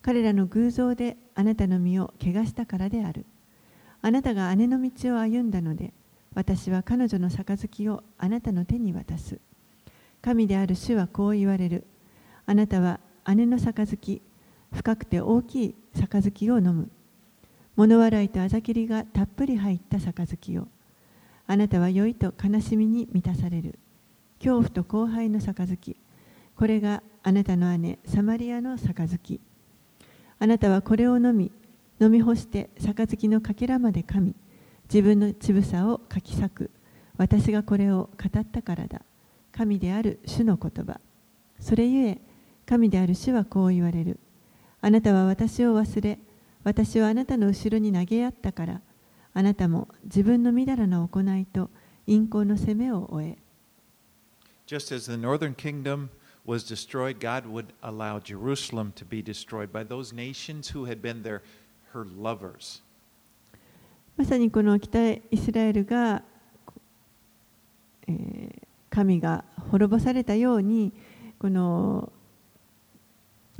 [0.00, 3.26] 彼らの偶像であなたの身を汚したからである。
[4.00, 5.92] あなたが姉の道を歩んだので、
[6.34, 9.38] 私は彼女の杯をあなたの手に渡す。
[10.22, 11.84] 神である主はこう言われる。
[12.46, 13.00] あなたは
[13.34, 14.22] 姉の杯、
[14.72, 16.90] 深くて大きい杯を飲む。
[17.76, 20.68] 物笑いとあざきりがたっぷり入った杯を。
[21.46, 23.78] あなたは酔いと悲しみに満たされる。
[24.38, 25.96] 恐怖と荒廃の杯。
[26.56, 29.40] これがあなたの姉サマリアの杯
[30.38, 31.52] あなたはこれを飲み
[32.00, 34.34] 飲み干して杯のかけらまで噛み
[34.88, 36.70] 自分の乳房をかき裂く
[37.18, 39.02] 私がこれを語ったからだ
[39.52, 41.00] 神である主の言葉
[41.60, 42.18] それゆえ
[42.64, 44.18] 神である主はこう言われる
[44.80, 46.18] あなたは私を忘れ
[46.66, 48.80] 私はあなたの後ろに投げやったから
[49.34, 51.70] あなたも自分のみだらな行いと
[52.06, 53.38] 陰行の責めを終え
[54.66, 56.08] Just as the northern kingdom
[56.44, 61.22] was destroyed, God would allow Jerusalem to be destroyed by those nations who had been
[61.22, 61.40] their,
[61.92, 62.82] her lovers.
[64.16, 66.24] まさにこの北イスラエルが、
[68.08, 70.92] えー神が滅ぼされたように
[71.38, 72.10] この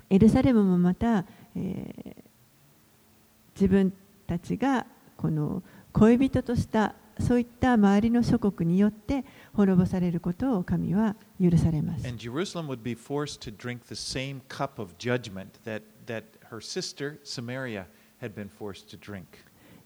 [0.09, 2.26] エルサレムもまた、えー
[3.59, 3.93] 自分
[4.27, 12.07] たちがこの恋人としたそういった周りの諸国によって滅ぼされることを神は許されます。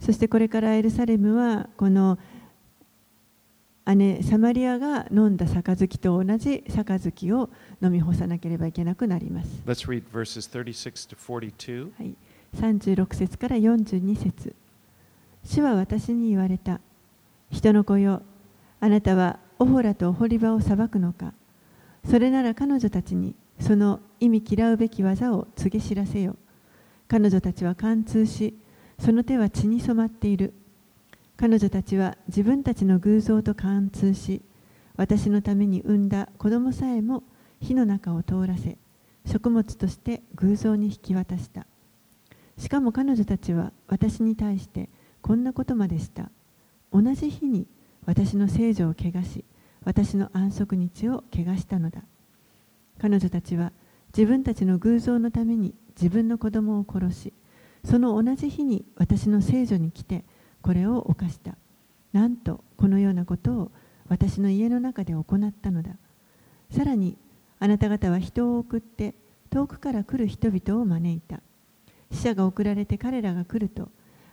[0.01, 2.19] そしてこれからエルサレムはこの
[3.95, 7.51] 姉サマリアが飲んだ杯と同じ杯を
[7.83, 9.63] 飲み干さなければいけなくなります。
[11.97, 12.17] はい
[12.57, 14.55] 36節から42節
[15.45, 16.81] 主は私に言われた。
[17.51, 18.23] 人の子よ、
[18.81, 21.33] あなたはオホラとオホリバを裁くのか。
[22.09, 26.37] それなら彼女たちにその意味嫌うべき技を告げ知らせよ。
[27.09, 28.55] 彼女たちは貫通し、
[28.99, 30.53] その手は血に染まっている。
[31.37, 34.43] 彼女たちは自分たちの偶像と貫通し、
[34.97, 37.23] 私のために産んだ子供さえも
[37.61, 38.77] 火の中を通らせ、
[39.27, 41.67] 食物として偶像に引き渡した。
[42.61, 44.91] しかも彼女たちは私に対して
[45.23, 46.31] こんなことまでした。
[46.93, 47.67] 同じ日に
[48.05, 49.47] 私の聖女を汚し、
[49.83, 52.03] 私の安息日を汚したのだ。
[53.01, 53.73] 彼女たちは
[54.15, 57.33] 自分たちの偶像のために自分の子供を殺し、
[57.83, 60.27] その同じ日に私の聖女に来て
[60.61, 61.57] これを犯した。
[62.13, 63.73] なんとこのようなことを
[64.09, 65.93] 私の家の中で行ったのだ。
[66.71, 67.17] さらに
[67.59, 69.15] あなた方は人を送って
[69.49, 71.41] 遠くから来る人々を招いた。
[72.11, 73.89] 死者が送られて彼らが来ると、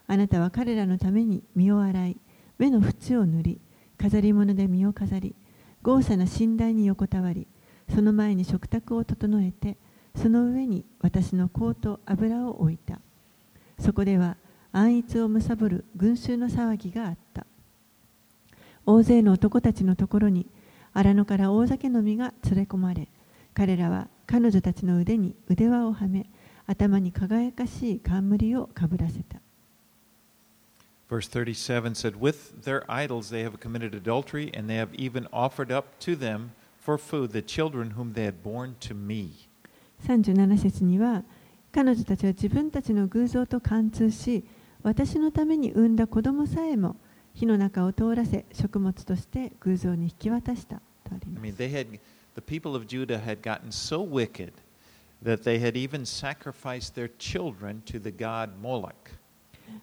[0.07, 2.17] あなたは彼らのために身を洗い、
[2.57, 3.61] 目の縁を塗り、
[3.97, 5.35] 飾り物で身を飾り、
[5.83, 7.47] 豪華な寝台に横たわり、
[7.93, 9.77] その前に食卓を整えて、
[10.15, 12.99] その上に私の香と油を置いた。
[13.79, 14.37] そこでは
[14.71, 17.45] 安逸を貪る群衆の騒ぎがあった。
[18.85, 20.47] 大勢の男たちのところに
[20.93, 23.07] 荒野から大酒飲みが連れ込まれ、
[23.53, 26.29] 彼らは彼女たちの腕に腕輪をはめ、
[26.67, 29.39] 頭に輝かしい冠をかぶらせた。
[31.09, 35.97] Verse 37 said, With their idols they have committed adultery, and they have even offered up
[36.01, 39.47] to them for food the children whom they had borne to me.
[40.05, 41.23] 37節には
[41.71, 44.43] 彼女たちは自分たちの偶像と貫通し
[44.83, 46.95] 私のために産んだ子供さえも
[47.33, 51.99] 火の中を通らせ食物として偶像に引き渡したとあり I ま mean, す they had,
[52.35, 54.51] the people of Judah had gotten so wicked
[55.22, 59.18] that they had even sacrificed their children to the god Moloch.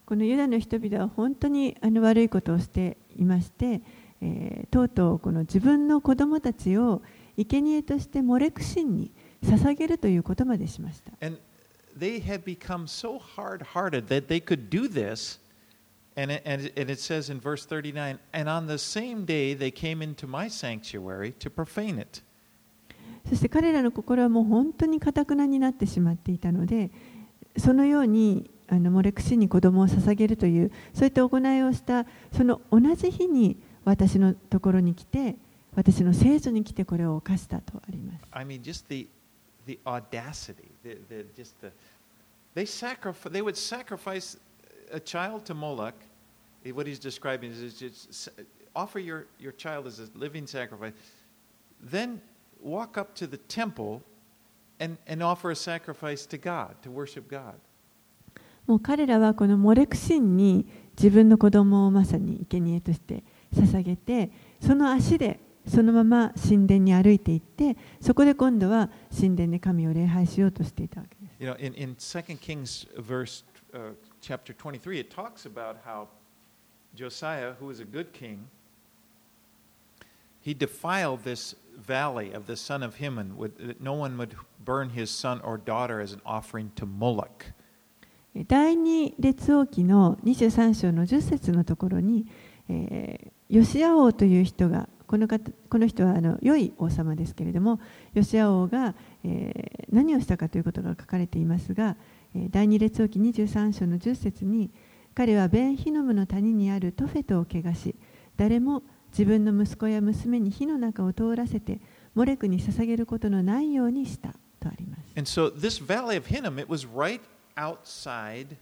[0.05, 3.81] このユダの人々は本当にあの悪いことをしていまして、
[4.21, 7.01] えーとうとうこの自分の子供たちを
[7.37, 9.11] 生贄としてモレク神に
[9.43, 11.39] 捧げるということまでしました And
[11.97, 15.39] they had become so hard hearted that they could do this.
[16.15, 19.53] And it, and, it, and it says in verse 39 And on the same day
[19.53, 22.21] they came into my sanctuary to profane it.
[23.28, 26.90] そして彼らの心はもう本当にかたくなになってしまっていたので
[27.56, 32.06] そのようにあのモレクシに子供を捧げるというそういった行いをした
[32.36, 35.36] その同じ日に私のところに来て
[35.74, 39.08] 私の聖書に来てこれを犯したとあります I mean, just the,
[39.66, 41.70] the audacity, the, the, just the,
[42.54, 44.38] they, sacrifice, they would sacrifice
[44.92, 45.94] a child to Moloch.
[46.64, 48.28] Eh, What he's describing is, is just s-
[48.74, 50.92] offer your, your child as a living sacrifice,
[51.80, 52.20] then
[52.64, 54.02] walk up to the temple
[54.80, 57.54] and, and offer a sacrifice to God, to worship God.
[58.66, 60.66] もう彼らはこのモレクシンに
[60.96, 63.22] 自分の子供をまさに生贄として
[63.54, 65.38] 捧げてその足で
[65.68, 76.08] そのまま神殿に歩いていってそこで今度は神殿で神を礼拝しようとしていたわけです You know, in, in 2 Kings verse uh, chapter 23, it talks about how
[76.94, 78.46] Josiah, who was a good king,
[80.40, 84.90] he defiled this valley of the son of Hinnom, with, that no one would burn
[84.90, 87.52] his son or daughter as an offering to Moloch.
[88.48, 92.26] 第二列王記の23章の10節のところに、
[92.68, 97.78] えーヨシア王という人がこの方この人はあの良い王様ですけれども
[98.14, 101.96] ヨシア王が、えー、何をしたかということが書かれていますが
[102.34, 104.70] えー第二列王記23章の10節に
[105.14, 107.94] 彼はベンヒノムの谷にあるトフェトを汚し
[108.36, 108.82] 誰も
[109.13, 111.79] 自分の息子や娘に火の中を通らせて
[112.15, 114.99] モレクに捧げることのないようにしたとあります。
[115.15, 117.21] And so this valley of Hinnom, it was right
[117.55, 118.55] outside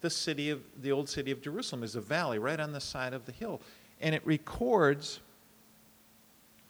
[0.00, 3.14] the city of the old city of Jerusalem is a valley right on the side
[3.14, 3.60] of the hill.
[4.00, 5.20] And it records,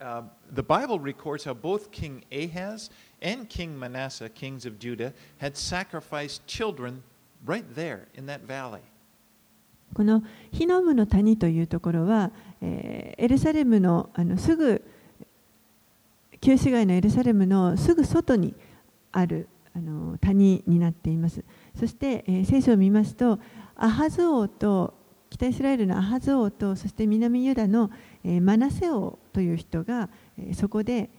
[0.00, 2.90] uh, the Bible records how both King Ahaz
[3.20, 7.02] and King Manasseh, kings of Judah, had sacrificed children
[7.44, 8.82] right there in that valley.
[9.93, 12.31] このヒノムの谷というところは、
[12.61, 14.83] えー、エルサレムのあのすぐ
[16.39, 18.55] 旧市街のエルサレムのすぐ外に
[19.11, 21.43] あるあの谷になっています。
[21.79, 23.39] そして、えー、聖書を見ますと、
[23.75, 24.95] アハズ王と
[25.29, 27.89] 北イスラエルのアハズ王とそして南ユダの、
[28.23, 31.09] えー、マナセ王という人が、えー、そこで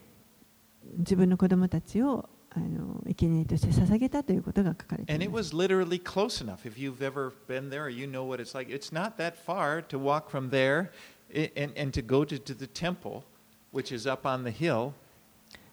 [0.98, 5.50] 自分の子供たちをあの生贄として捧げたということが書かれています。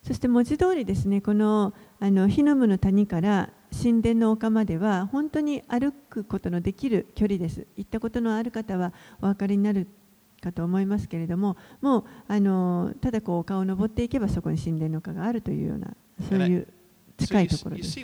[0.01, 7.67] そして文字通りですね、この,あの火の湯の谷から神殿の丘までは本当に歩くことのできる距離です。
[7.75, 9.85] 行ったことのある方はお分かりになる
[10.41, 15.93] かと思いますけれども、もうあのただこう丘を登っていけばそこに神殿の丘があるというような。
[16.27, 16.67] そういう
[17.17, 17.99] 近いところです。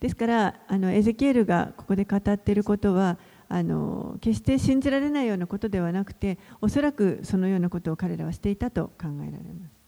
[0.00, 9.78] ですから、あのエゼキエルがここで語っていることは、あの決して信じられないようなことではなくて、おそらくそのようなことを彼らはしていたと考えられます。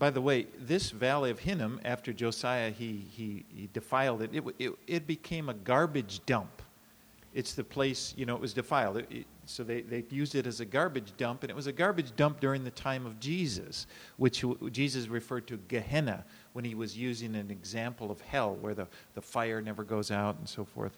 [0.00, 4.44] By the way, this valley of Hinnom, after Josiah he, he, he defiled it, it,
[4.58, 6.63] it, it became a garbage dump.
[7.33, 8.97] It's the place, you know, it was defiled.
[8.97, 11.71] It, it, so they, they used it as a garbage dump, and it was a
[11.71, 13.85] garbage dump during the time of Jesus,
[14.17, 18.87] which Jesus referred to Gehenna when he was using an example of hell where the,
[19.13, 20.93] the fire never goes out and so forth.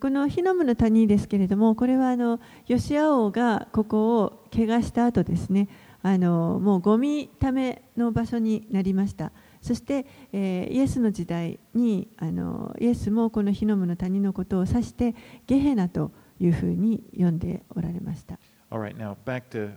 [0.00, 5.66] このヒノムの谷ですけれども、これはあのヨシア王がここを怪我した後ですね、
[6.02, 9.32] あのもうゴミための場所になりました。
[9.63, 15.15] そして、えー、イエスの時代にあのイエスもこのヒノムの谷のことを指して
[15.47, 18.37] ゲヘナというふうに読んでおられました。
[18.69, 19.71] Alright, now back to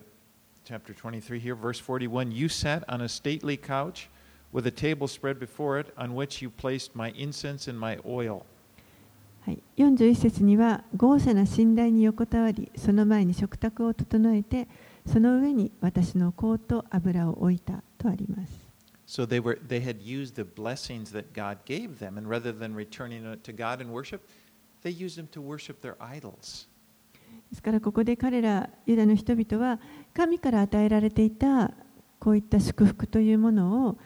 [0.64, 2.32] chapter 23 here, verse 41.
[2.32, 4.08] You sat on a stately couch
[4.52, 8.42] with a table spread before it, on which you placed my incense and my oil.
[9.42, 14.66] はい、41節には豪華な寝台に横たわりその前に食卓を整えて
[15.06, 18.65] その上に私の香と油を置いたとあります。
[19.06, 23.24] So they, were, they had used the blessings that God gave them, and rather than returning
[23.24, 24.28] it to God in worship,
[24.82, 26.66] they used them to worship their idols.
[27.50, 29.78] ですからここで彼らユダの人々は
[30.14, 31.72] 神から与えられていた
[32.18, 33.98] こういった祝福というものを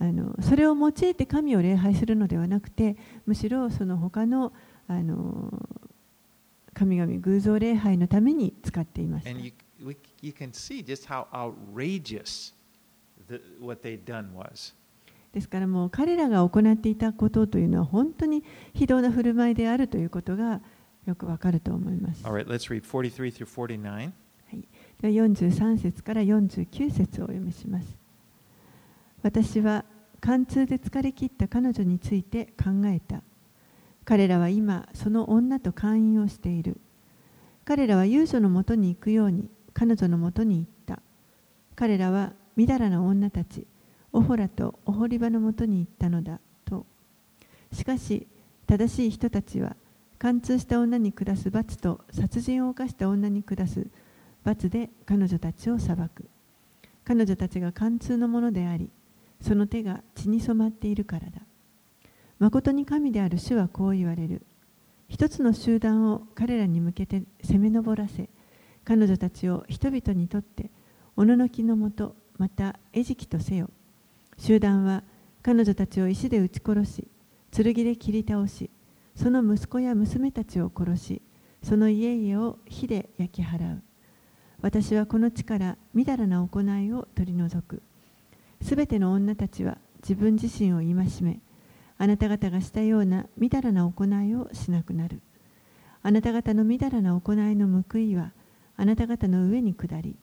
[0.00, 2.96] あのそれを用いて神を礼拝するのではなくて
[3.26, 4.52] むしろその他の
[4.88, 5.52] あの
[6.74, 9.30] 神々偶像礼拝のために使っていました。
[9.84, 12.59] we, you can see just how outrageous the,
[13.60, 14.74] what they'd done was.
[15.32, 18.42] ですからもう彼らが行っていたことというのは本当に
[18.74, 20.60] 非道な振る舞いであるということが
[21.06, 22.24] よくわかると思います。
[22.24, 23.90] Right, let's read 43 through 49.
[23.90, 24.12] はい、
[25.00, 27.96] では43節から49節をお読みします。
[29.22, 29.84] 私は
[30.20, 33.22] 貫通で疲れ切った彼女について考えた。
[34.04, 36.78] 彼らは今、その女と会員をしている。
[37.64, 41.00] 彼らは遊女のもとに行くように彼女のもとに行った。
[41.76, 43.66] 彼らはみだらな女たち、
[44.12, 46.86] オホラとオホリバのもとに行ったのだと。
[47.72, 48.26] しかし、
[48.66, 49.76] 正しい人たちは、
[50.18, 53.86] 貫通した女に下す罰と殺人を犯した女に下す
[54.44, 56.28] 罰で彼女たちを裁く。
[57.04, 58.90] 彼女たちが貫通のものであり、
[59.40, 61.40] その手が血に染まっているからだ。
[62.38, 64.42] 誠に神である主はこう言われる。
[65.08, 68.28] 一つの集団を彼らに向けて攻め上らせ、
[68.84, 70.70] 彼女たちを人々にとって
[71.16, 73.68] おののきのもとまた餌食とせよ。
[74.38, 75.02] 集団は
[75.42, 77.06] 彼女たちを石で撃ち殺し
[77.52, 78.70] 剣で切り倒し
[79.14, 81.22] その息子や娘たちを殺し
[81.62, 83.82] その家々を火で焼き払う。
[84.62, 87.82] 私はこの地からみだらな行いを取り除く。
[88.62, 91.40] すべての女たちは自分自身を戒め
[91.98, 95.20] あなた方がしたようなみだらな行いをしなくなる。
[96.02, 98.32] あなた方のみだらな行いの報いは
[98.78, 100.16] あなた方の上に下り。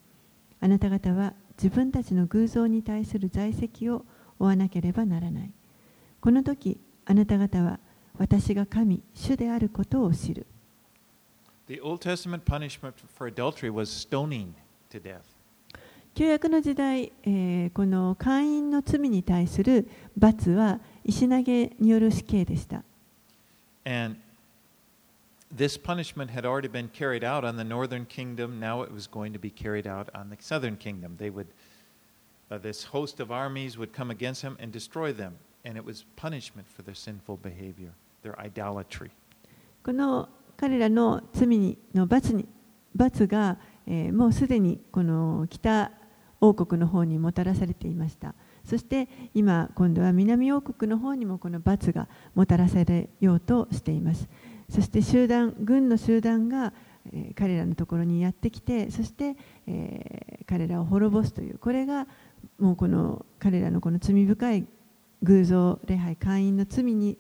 [0.60, 4.06] あなた方は自分たちの偶像に対する在籍を
[4.40, 5.52] 負わなければならない
[6.22, 7.80] この時あなた方は
[8.18, 10.48] 私が神、主であることを知る。
[11.68, 14.54] The Old Testament punishment for adultery was stoning
[14.92, 15.22] to death.
[16.16, 19.88] 旧約の時代、えーこの会員の罪に対する
[20.18, 22.84] 罰は石投げによる死刑でした。
[23.86, 24.18] And
[25.55, 28.59] this punishment had already been carried out on the northern kingdom.
[28.59, 31.17] Now it was going to be carried out on the southern kingdom.
[31.19, 31.49] They would,
[32.51, 35.37] uh, this host of armies would come against them and destroy them.
[35.65, 39.11] And it was punishment for their sinful behavior, their idolatry.
[39.85, 42.47] この彼らの罪にの罰に
[42.95, 45.91] 罰が、えーもうすでにこの北
[46.41, 54.29] 王国の方にもたらされていましたそして今今度は南王国の方にもこの罰がもたらされようとしています
[54.70, 56.74] そして集団軍の集団が、
[57.14, 62.08] えー彼らのところにやってきてそして、えー彼らを滅ぼすというこれが
[62.58, 64.66] もうこの彼らのこの罪深い
[65.24, 67.18] 偶像礼拝会員の罪に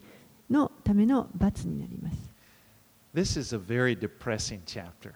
[0.49, 2.31] のための罰になります
[3.13, 5.13] This is a very depressing chapter.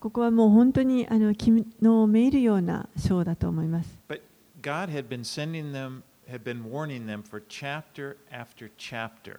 [0.00, 3.96] ここはもう本当にあの気のめいるような章だと思います。
[4.08, 4.20] But
[4.60, 9.38] God had been sending them, had been warning them for chapter after chapter.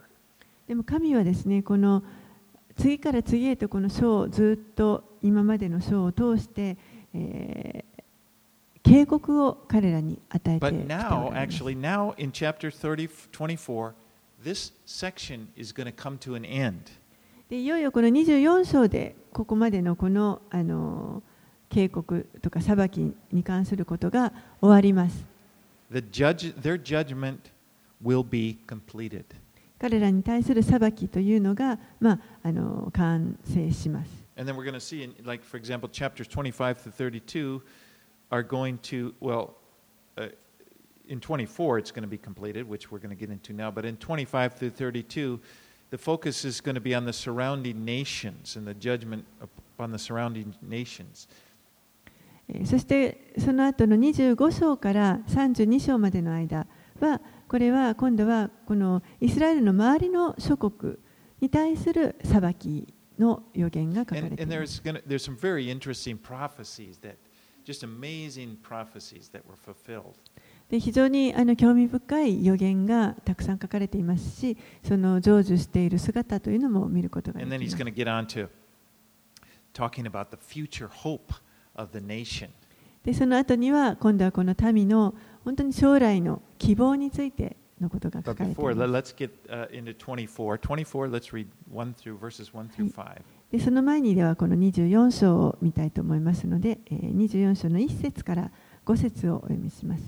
[0.68, 2.04] でも神はですね、この
[2.76, 6.78] 次から次へとこの書をずっと今までの書を通して、
[8.84, 10.88] 警告を彼らに与えています。
[14.44, 14.74] This
[17.50, 21.24] いよいよこの24章でここまでのこの,あの
[21.70, 25.26] 警告とか裁きに関することが終わります。
[29.80, 34.28] 彼らに対する裁きというのが、まあ、あの完成します。
[34.38, 37.62] And then we're going to see, in, like, for example, chapters 25 to 32
[38.30, 39.56] are going to, well,
[40.18, 40.28] uh,
[41.08, 43.86] in 24 it's going to be completed, which we're going to get into now, but
[43.86, 45.40] in 25 through 32,
[45.90, 50.00] the focus is going to be on the surrounding nations and the judgment upon the
[50.00, 51.28] surrounding nations.
[52.50, 56.66] えーそしてその後の25章から32章までの間
[57.00, 60.98] はこれは今度はこのイスラエルの周りの諸国
[61.40, 64.84] に対する裁きの予言が書かれています。
[70.70, 77.78] 非常にあの興味深い予言がたくさん書かれていますし、その成就している姿というのも見ることができます。
[83.04, 85.16] で、その後には今度はこの民の
[85.48, 90.58] 本当に将来の希望についてのことが書かれています let's get uh, into 24.
[90.58, 93.22] 24, let's read 1 through verses 1 through 5.
[93.54, 98.52] でその前にではこの24章を見たいと思いますので、えー24章の1節から
[98.86, 100.04] 5節をお読みします。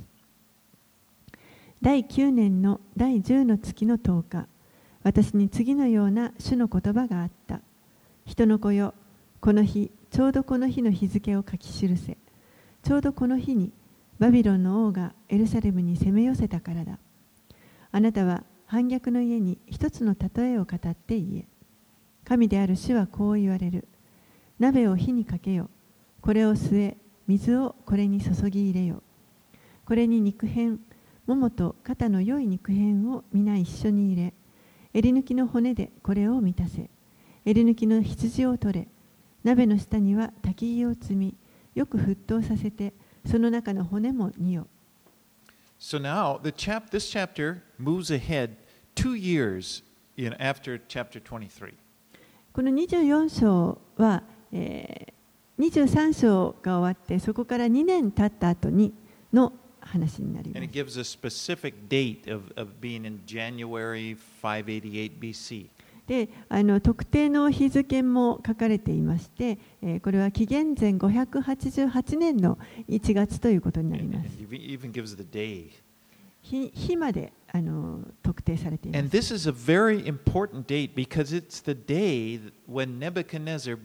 [1.82, 4.48] 第9年の第10の月の10日、
[5.04, 7.62] 私に次のような主の言葉があった。
[8.26, 8.94] 人の子よ、
[9.40, 12.18] この日、ちょうどこの日の日付を書き記せ。
[12.84, 13.72] ちょうどこの日に、
[14.20, 17.00] バビロンの王がエルサレムに攻め寄せたからだ。
[17.92, 21.46] あなたは反逆の家に一つの例えを語って言え。
[22.26, 23.88] 神である主はこう言われる。
[24.60, 25.70] 鍋を火にかけよ。
[26.22, 26.98] これを据え、
[27.28, 29.02] 水をこれに注ぎ入れよ。
[29.86, 30.78] これに肉片、
[31.26, 34.34] ももと肩の良い肉片を皆一緒に入れ、
[34.94, 36.90] 襟抜きの骨でこれを満たせ。
[37.46, 38.88] 襟抜きの羊を取れ。
[39.44, 41.36] 鍋の下には焚き木を積み、
[41.74, 42.94] よく沸騰させて、
[43.26, 44.68] その中の骨も煮よ。
[45.80, 48.52] So now the chap, this chapter moves ahead
[48.96, 49.84] two years
[50.18, 51.74] in, after chapter 23.
[52.52, 55.14] この24章は、えー
[55.60, 58.94] 23章が終わってそこから2年経った後に
[59.34, 59.52] の
[59.82, 60.98] 話になりま And it す。
[60.98, 65.68] gives a specific date of, of being in January 588 BC.
[66.10, 72.58] であの特定の日付も書かれていまして、え、これは紀元前588年の
[72.90, 74.30] 1月ということになります。
[76.42, 79.00] 日,まであの特定されています。
[79.02, 83.78] And this is a very important date because it's the day when Nebuchadnezzar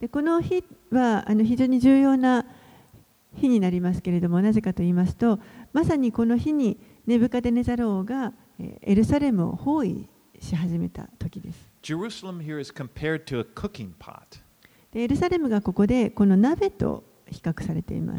[0.00, 2.44] でこの日はあの非常に重要な
[3.36, 5.40] 日になりますけれども、なぜかと言いますと、
[5.72, 10.08] まさにこの日にネブカデネザル王がエルサレムを包囲
[10.40, 11.72] し始めた時です。
[14.94, 18.18] エルサレムがここでこの鍋と比較されています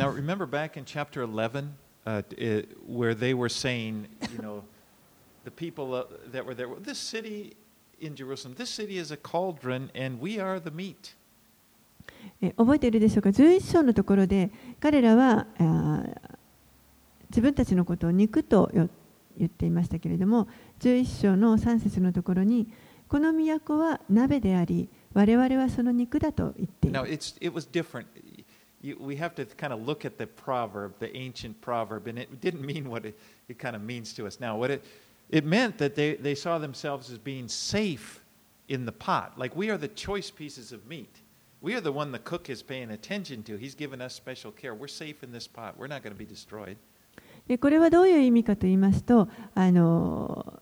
[12.58, 15.48] 覚えているでしょうか ?11 章のところで彼らは
[17.30, 19.03] 自分たちのことを肉と呼んで
[19.39, 20.49] 言っていましたけれども
[20.81, 22.69] 11章の3節のところに
[23.09, 28.07] この都は鍋であり我々はその肉だと言っている Now, it's, it was different.
[28.81, 32.41] You, we have to kind of look at the proverb, the ancient proverb, and it
[32.41, 33.19] didn't mean what it,
[33.49, 34.57] it kind of means to us now.
[34.57, 34.85] What it,
[35.31, 38.21] it meant that they, they saw themselves as being safe
[38.69, 39.39] in the pot.
[39.39, 41.23] Like we are the choice pieces of meat.
[41.61, 43.57] We are the one the cook is paying attention to.
[43.57, 44.75] He's given us special care.
[44.75, 45.77] We're safe in this pot.
[45.77, 46.77] We're not going to be destroyed.
[47.48, 50.62] でこれはどういう意味かと言いますとあの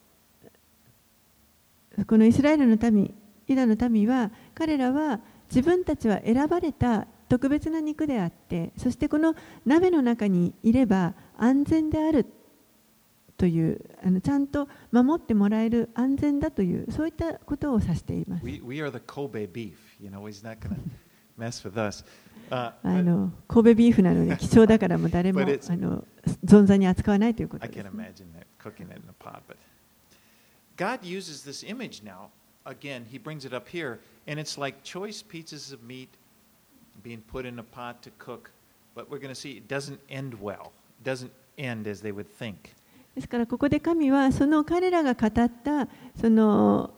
[2.07, 3.13] このイスラエルの民
[3.47, 5.19] ユダの民は彼らは
[5.53, 12.25] 自分たちは選ばれた特別な肉であってそしてこの鍋の中にいれば安全である
[13.37, 18.45] というあのちゃんと守ってもらえる安全だというそういったことを指しています。
[18.45, 18.81] We, we
[22.51, 26.03] Uh, あの神戸ビーフなので貴重だからもう誰もあの
[26.45, 27.79] 存在に扱わないということです.
[27.79, 29.55] But
[30.75, 32.29] God uses this image now.
[32.65, 36.09] Again, He brings it up here, and it's like choice pieces of meat
[37.01, 38.51] being put in a pot to cook.
[38.93, 40.73] But we're going to see it doesn't end well.
[40.99, 42.75] It doesn't end as they would think.
[43.15, 45.87] ですからここで神はその彼らが語った
[46.19, 46.91] その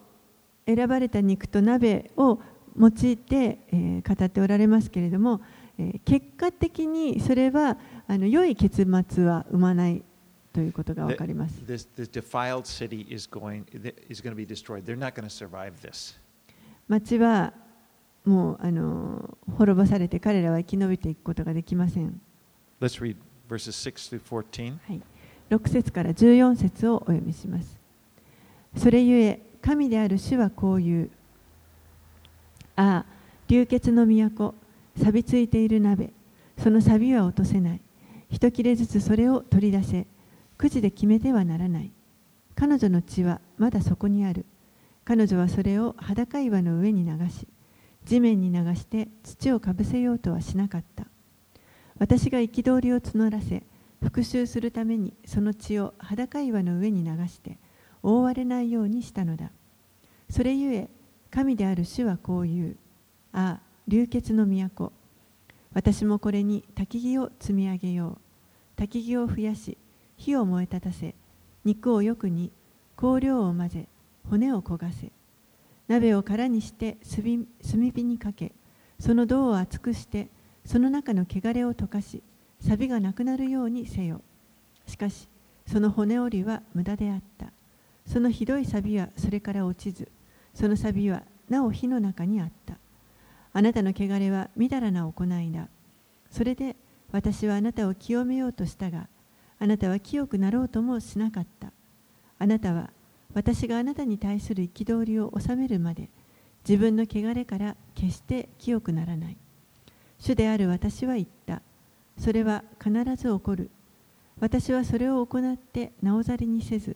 [0.66, 2.40] 選ばれた肉と鍋を
[2.80, 5.42] 用いて、えー語っておられますけれども、
[5.78, 10.04] えー結果的にそれはあの良い結末は生まない
[10.52, 11.62] ということが分かります。
[11.68, 13.64] This, this defiled city is going
[14.10, 14.86] is going to be destroyed.
[14.86, 16.20] They're not going to survive this.
[16.88, 17.54] 町は
[18.26, 22.22] もうあの滅ぼされて彼らは生き延びていくことができません。
[22.80, 23.16] Let's read
[23.50, 24.78] verses 6 through 14.
[24.88, 25.02] はい、
[25.50, 27.80] 6節から14節をお読みします。
[28.78, 31.10] それゆえ、神である主はこう言う。
[32.76, 33.06] ああ、
[33.48, 34.56] 流血の都、
[34.98, 36.14] 錆びついている鍋、
[36.58, 37.82] その錆びは落とせない。
[38.30, 40.08] 一切れずつそれを取り出せ、
[40.58, 41.92] くじで決めてはならない。
[42.56, 44.46] 彼女の血はまだそこにある。
[45.06, 47.48] 彼女はそれを裸岩の上に流し、
[48.06, 51.06] 地面に流して土をかぶせようとはしなかった。
[52.00, 53.64] 私が憤りを募らせ、
[54.04, 57.58] 復讐するためにその血を裸岩の上に流して
[58.04, 59.52] 覆われないようにしたのだ
[60.30, 60.90] それゆえ
[61.34, 62.78] 神である主はこう言う。
[63.32, 64.94] ああ流血の都。
[65.74, 68.20] 私もこれに焚き木を積み上げよ
[68.78, 68.80] う。
[68.80, 69.80] 焚き木を増やし
[70.16, 71.16] 火を燃え立たせ
[71.66, 72.52] 肉をよく煮
[72.96, 73.88] 香料を混ぜ
[74.30, 75.12] 骨を焦がせ。
[75.88, 78.52] 鍋を空にして炭炭火にかけ
[79.00, 80.30] その銅を厚くして
[80.66, 82.22] その中の汚れを溶かし
[82.62, 84.22] 錆がなくなるようにせよ。
[84.86, 85.28] しかし
[85.66, 87.48] その骨折りは無駄であった。
[88.06, 90.10] そのひどい錆はそれから落ちず。
[90.54, 92.78] その錆はなお火の中にあった。
[93.54, 95.68] あなたの汚れはみだらな行いだ。
[96.32, 96.76] それで
[97.12, 99.08] 私はあなたを清めようとしたが
[99.60, 101.72] あなたは清くなろうともしなかった。
[102.40, 102.90] あなたは
[103.34, 106.10] 私があなたに対する憤りを収めるまで
[106.68, 109.38] 自分の汚れから決して清くならない。
[110.20, 111.62] 主である私は言った。
[112.18, 113.70] それは必ず起こる。
[114.40, 116.96] 私はそれを行ってなおざりにせず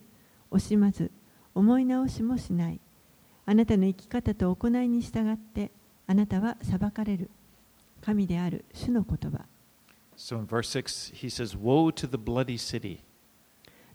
[0.52, 1.12] 惜しまず
[1.54, 2.80] 思い直しもしない。
[3.50, 5.72] あなたの生き方と行いに従って
[6.06, 7.30] あなたは裁かれる
[8.02, 9.46] 神である主の言葉
[10.18, 13.04] So in verse 6, he says, Woe to the bloody city.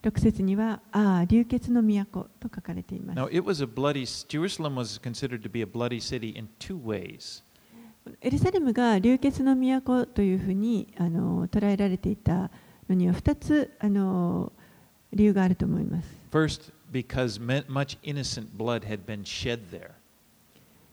[0.02, 6.48] 6節にはああ流血の都と書かれています Now, it was a bloody, Jerusalem was considered to be a bloody city in
[6.58, 7.42] two ways.
[8.22, 12.50] エルサレムが流血の都というふうにあの捉えられていた
[12.88, 14.50] のには2つあの
[15.12, 16.72] 理由があると思います First,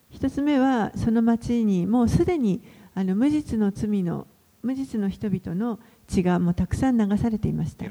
[0.09, 2.61] 一つ目はその町にもうすでに
[2.95, 4.25] あの無実の罪の
[4.61, 7.85] 無実の人々の血がもうたくさん流されていました。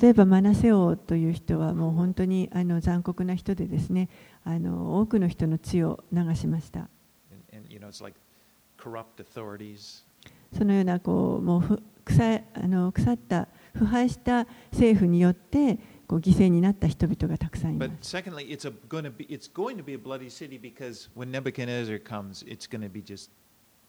[0.00, 4.10] 例えばマナセオという人はもう本当にあの残酷な人でですね
[4.44, 6.88] あの多くの人の血を流しました。
[10.56, 12.22] そのようなこうもうふ腐
[12.54, 21.98] あの腐った腐敗した政府によってこう犠牲になった人々がたくさんいます secondly, it's going to be it's going to be a bloody city because when Nebuchadnezzar
[21.98, 23.30] comes, it's going to be just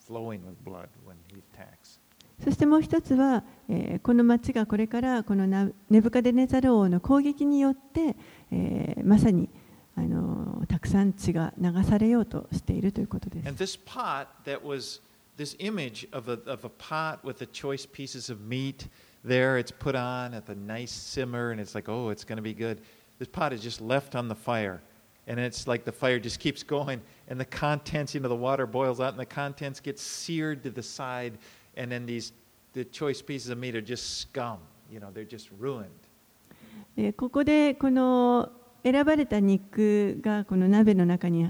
[0.05, 1.99] flowing with blood when he attacks.
[2.43, 8.15] そしてもう一つは、えーこの町がこれからこのナネブカデネザル王の攻撃によって、
[8.51, 9.49] えーまさに
[9.95, 15.01] あのたくさん血が流されようとしているということです And this pot that was
[15.38, 18.88] this image of a, of a pot with the choice pieces of meat
[19.24, 22.42] there, it's put on at the nice simmer, and it's like, oh, it's going to
[22.42, 22.80] be good.
[23.18, 24.82] This pot is just left on the fire.
[25.26, 28.66] And it's like the fire just keeps going, and the contents, you know, the water
[28.66, 31.38] boils out, and the contents get seared to the side,
[31.76, 32.32] and then these
[32.74, 34.58] the choice pieces of meat are just scum.
[34.90, 35.88] You know, they're just ruined.
[36.96, 38.52] でここでこの
[38.84, 41.48] 選ばれた肉がこの鍋の中に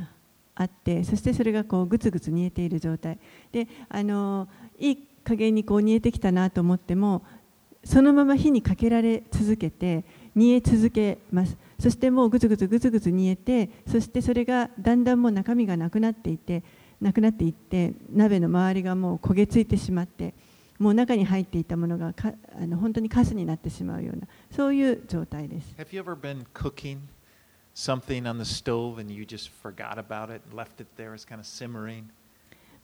[0.59, 3.17] あってそしてそれがこうぐつぐつ煮えている状態。
[3.51, 4.47] であの
[4.77, 7.23] いい加減にこう煮えてきたなと思っても
[7.85, 10.03] そのまま火にかけられ続けて
[10.35, 11.57] 煮え続けます。
[11.79, 16.61] そしてもうぐつぐつぐつぐつ煮えてそしてそれがだんだんもう中身がなくなっていって
[16.99, 20.33] なくなっていって鍋の周りがもう焦げついてしまって
[20.77, 25.73] もう中に入っていたものがかあの本当にカスになってしまうようなそういう状態です。
[27.73, 31.45] something on the stove and you just forgot about it left it there as kind of
[31.45, 32.05] simmering?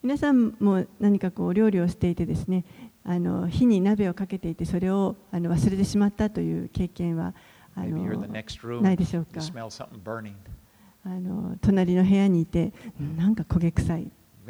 [0.04, 2.64] 皆さんも何かこう料理をしていてですね
[3.04, 7.34] あの火に鍋をかけていてそれをあの忘れてしまったという経験は
[7.76, 7.98] あの
[8.82, 9.42] ないでしょうか？
[11.04, 12.72] あの隣の部屋にいて
[13.18, 14.12] なんか焦げ臭い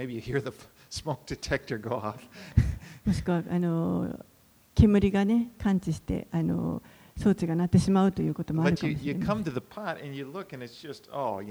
[3.06, 4.26] もしくはあの
[4.74, 6.46] 煙がね感知してあの。
[6.56, 6.82] の
[7.18, 9.26] 装置が鳴ってしまうということもあるかもしれない
[11.12, 11.42] oh.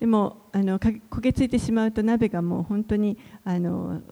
[0.00, 4.02] でもあのか焦げついてしまうと鍋がもう本当にあの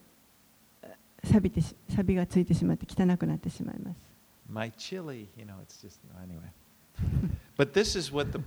[1.23, 3.97] 錆びてし錆がついてしまって汚くなってしまいます。
[4.49, 6.51] My chili, you know, it's just, anyway.
[7.57, 8.39] but this is what the,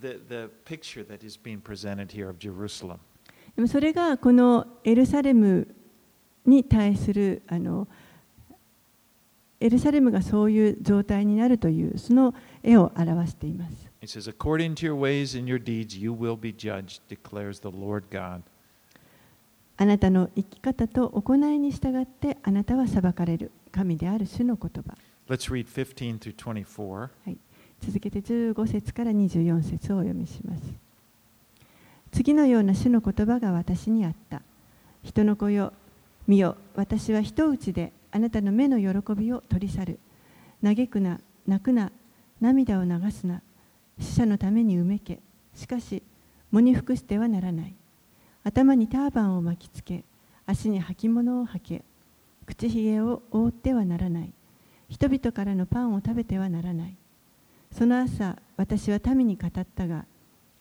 [0.00, 2.98] the, the picture that is being presented here of Jerusalem.
[3.56, 5.66] でもそれがこのエルサレム
[6.46, 7.86] に対するあの
[9.60, 13.90] エルサレムがそういう状態になるというその絵を表しています。
[14.02, 18.04] It says, According to your ways and your deeds, you will be judged, declares the Lord
[18.10, 18.40] God.
[19.76, 24.94] あなたの生き方と行いに従ってあなたは裁かれる神である主の言葉。
[25.28, 27.08] Let's read 15 through 24.
[27.80, 30.62] 続けて15節から24節をお読みします。
[32.12, 34.42] 次のような主の言葉が私にあった。
[35.02, 35.72] 人の子よ、
[36.26, 39.98] 見よ、私は一打ちであなたの目の喜びを取り去る。
[40.62, 41.92] 嘆くな、泣くな、
[42.40, 43.42] 涙を流すな。
[43.98, 45.20] 死者のためにうめけ。
[45.54, 46.02] しかし、
[46.52, 47.74] 喪に服してはならない。
[48.42, 50.04] 頭にターバンを巻きつけ、
[50.46, 51.84] 足に履物を履け。
[52.46, 54.32] 口ひげを覆ってはならない。
[54.88, 56.96] 人々からのパンを食べてはならない。
[57.70, 60.04] その朝、私は民に語ったが、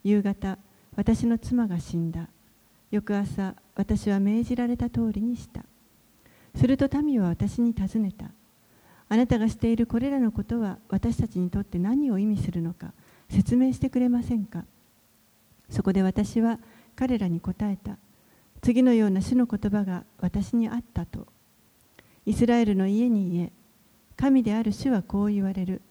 [0.04, 0.60] 夕方、
[0.96, 2.30] 私の妻が死んだ。
[2.92, 5.64] 翌朝、私は命じられた通りにした。
[6.56, 8.26] すると民は私に尋ねた。
[9.08, 12.94] あなたがしているこれらのことは私たちにとって何を意味するのか
[13.30, 14.66] 説明してくれませんか？
[15.70, 16.60] そこで私は
[16.96, 17.98] 彼らに答えた。
[18.62, 21.28] 次のような主の言葉が私にあったと。
[22.26, 23.52] イスラエルの家に言え、
[24.18, 25.82] 神である主はこう言われる。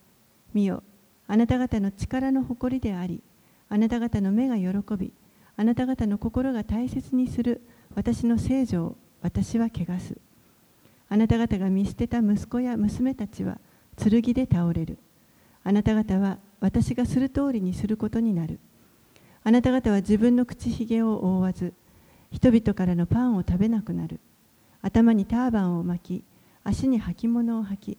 [0.52, 0.82] 見よ、
[1.26, 3.22] あなた方の力の誇りであり、
[3.68, 5.12] あなた方の目が喜び、
[5.56, 7.62] あなた方の心が大切にする
[7.94, 10.16] 私の聖女を私は汚す。
[11.08, 13.58] あなた方が見捨てた息子や娘たちは
[13.96, 14.98] 剣で倒れる。
[15.64, 18.58] あなた方は私がする通りにすることになる。
[19.44, 21.72] あなた方は自分の口ひげを覆わず、
[22.30, 24.20] 人々からのパンを食べなくなる。
[24.82, 26.24] 頭にターバンを巻き、
[26.64, 27.98] 足に履物を履き、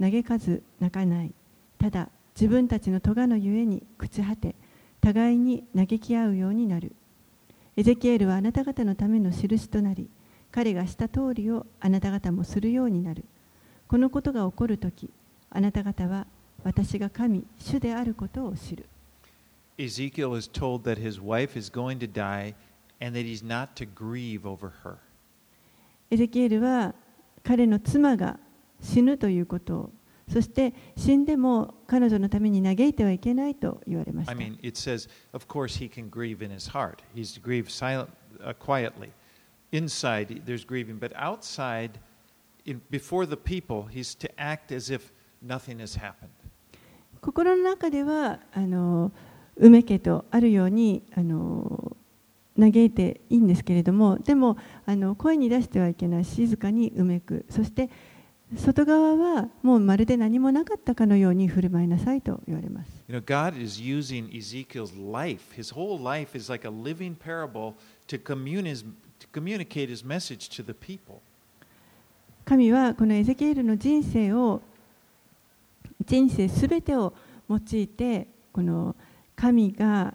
[0.00, 1.32] 嘆かず泣かない。
[1.78, 4.54] ただ自分たちの咎のゆえに朽ち果て、
[5.00, 6.92] 互いに嘆き合うようになる。
[7.76, 10.08] エゼキエルはあなた方のための印となり、
[10.56, 13.26] 彼がした通りをあなた方もするようになる。
[13.88, 15.10] このことが起こるとき、
[15.50, 16.26] あなた方は
[16.64, 18.86] 私が神、主であることを知る。
[19.76, 22.54] Ezekiel is told that his wife is going to die
[23.02, 24.96] and that he's not to grieve over her.
[26.10, 26.94] エゼキエルは
[27.44, 28.38] 彼の妻が
[28.80, 29.90] 死ぬということを、
[30.32, 34.40] そして死んでも彼女のために嘆いてはいけないと言われまし I た。
[34.42, 37.02] mean, it says, of course, he can grieve in his heart.
[37.14, 38.08] He's to grieve silent,
[38.40, 39.10] uh, quietly.
[39.76, 41.98] Inside, there's grieving, but outside,
[42.64, 45.12] in, before the people, he's to act as if
[45.42, 46.30] nothing has happened.
[47.20, 49.12] 心の中ではあの
[49.56, 51.96] うめけとあるようにあの
[52.58, 54.56] 嘆いていいんですけれどもでも
[54.86, 57.90] あの声に出してはいけない静かにうめくそして
[58.56, 65.54] 外側はもうまるで何もなかったかのように振る舞いなさいと言われます You know, God is using Ezekiel's life.
[65.54, 67.74] His whole life is like a living parable
[68.08, 68.84] to, commune his,
[69.20, 71.20] to communicate his message to the people.
[72.44, 74.62] 神はこのエゼキエルの人生を
[76.04, 77.12] 人生すべてを
[77.48, 78.94] 用いてこの
[79.34, 80.14] 神が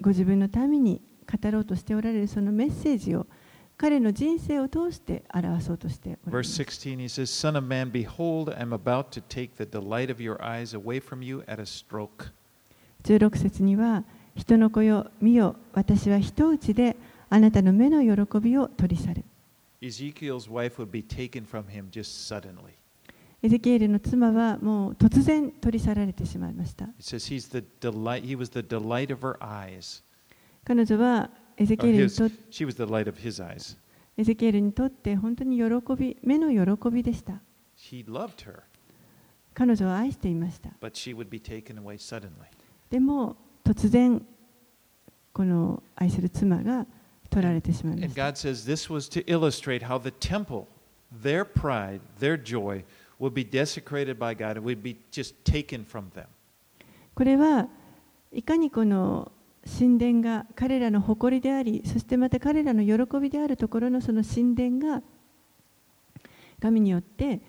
[0.00, 3.26] ご自分のために語ろうとしておられるそのメッセージを
[3.76, 6.62] 彼の人生を通して表そうとしておられます。
[6.62, 10.74] 16, he says, Son of man, behold, I'm about to take the delight of your eyes
[10.74, 12.32] away from you at a stroke.
[13.04, 16.96] 16節には人の子よ見よ私は一打ちで
[17.28, 19.24] あなたの目の喜びを取り去る。
[19.82, 19.90] エ
[23.48, 26.86] ゼキエルの妻はもう突然取り去られてしまいました。
[26.86, 30.08] の妻はも取り去られてしまいました。
[30.64, 33.76] 彼女はエゼキエルにとって、oh,
[34.18, 35.64] エゼキエルにとって本当に喜
[35.96, 37.40] び、目の喜びでした。
[37.76, 38.62] He loved her.
[39.54, 40.70] 彼女は愛していました。
[40.80, 41.96] But she would be taken away
[42.90, 44.24] でも、突然、
[45.32, 46.86] この愛する妻が、
[47.36, 47.96] 取られてしまい。
[57.14, 57.68] これは、
[58.32, 59.30] いかにこの
[59.78, 65.02] 神殿が彼らの誇りであり、そしてまた彼らの喜びであるところのその神殿が
[66.58, 67.42] 神によって、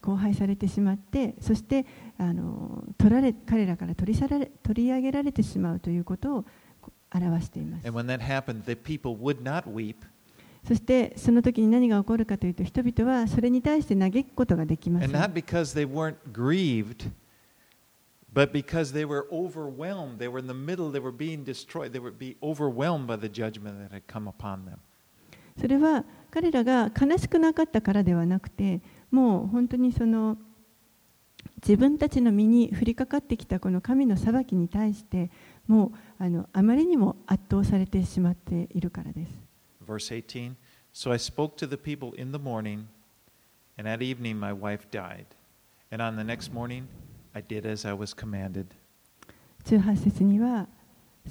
[0.00, 1.84] 荒廃されてしまって、そして
[2.16, 6.44] あの取られ彼らから取り,去られ取り上げられてしまうということを。
[7.12, 7.86] 表しています。
[10.66, 15.18] そしてその時に何が起こるかというと人々はそれに対して嘆くことができました。
[25.60, 30.36] それは彼らが悲しくなかったからではなくてもう本当にその
[31.56, 35.30] 自分たちの身に降りかかってきたこの神の裁きに対して
[35.70, 39.30] もうあのあまりにも圧倒されてしまっているからです。
[39.86, 40.56] Verse 18
[40.92, 42.86] So I spoke to the people in the morning,
[43.78, 45.26] and at evening my wife died.
[45.92, 46.88] And on the next morning,
[47.32, 48.66] I did as I was commanded.
[49.64, 50.66] 18節には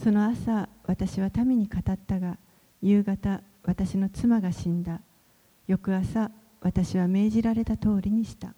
[0.02, 2.38] その朝私は民に語ったが
[2.82, 5.02] 夕方私の妻が死んだ
[5.68, 6.32] 翌朝
[6.62, 8.54] 私は命じられた通りにした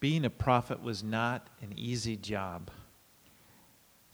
[0.00, 2.70] Being a prophet was not an easy job.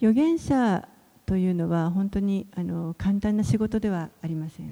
[0.03, 0.89] 預言者
[1.25, 4.67] というのは本当にあの簡単な仕事ではありません。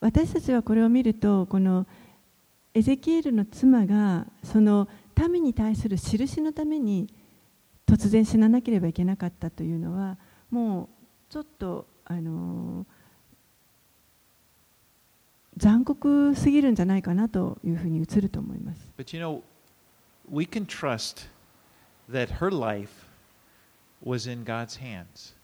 [0.00, 1.86] 私たちはこれを見ると、この
[2.74, 7.08] エゼキエルの妻がその民に対する印のために
[7.86, 10.18] 突然死ななければいけなかったというのは、
[10.50, 11.93] もうちょっと。
[12.04, 12.86] あの
[15.56, 18.92] 残酷すぎるんじゃないかなというふうに映ると思います。
[18.98, 19.42] But you know,
[20.30, 21.28] we can trust
[22.10, 22.90] that her life
[24.04, 25.34] was in God's hands.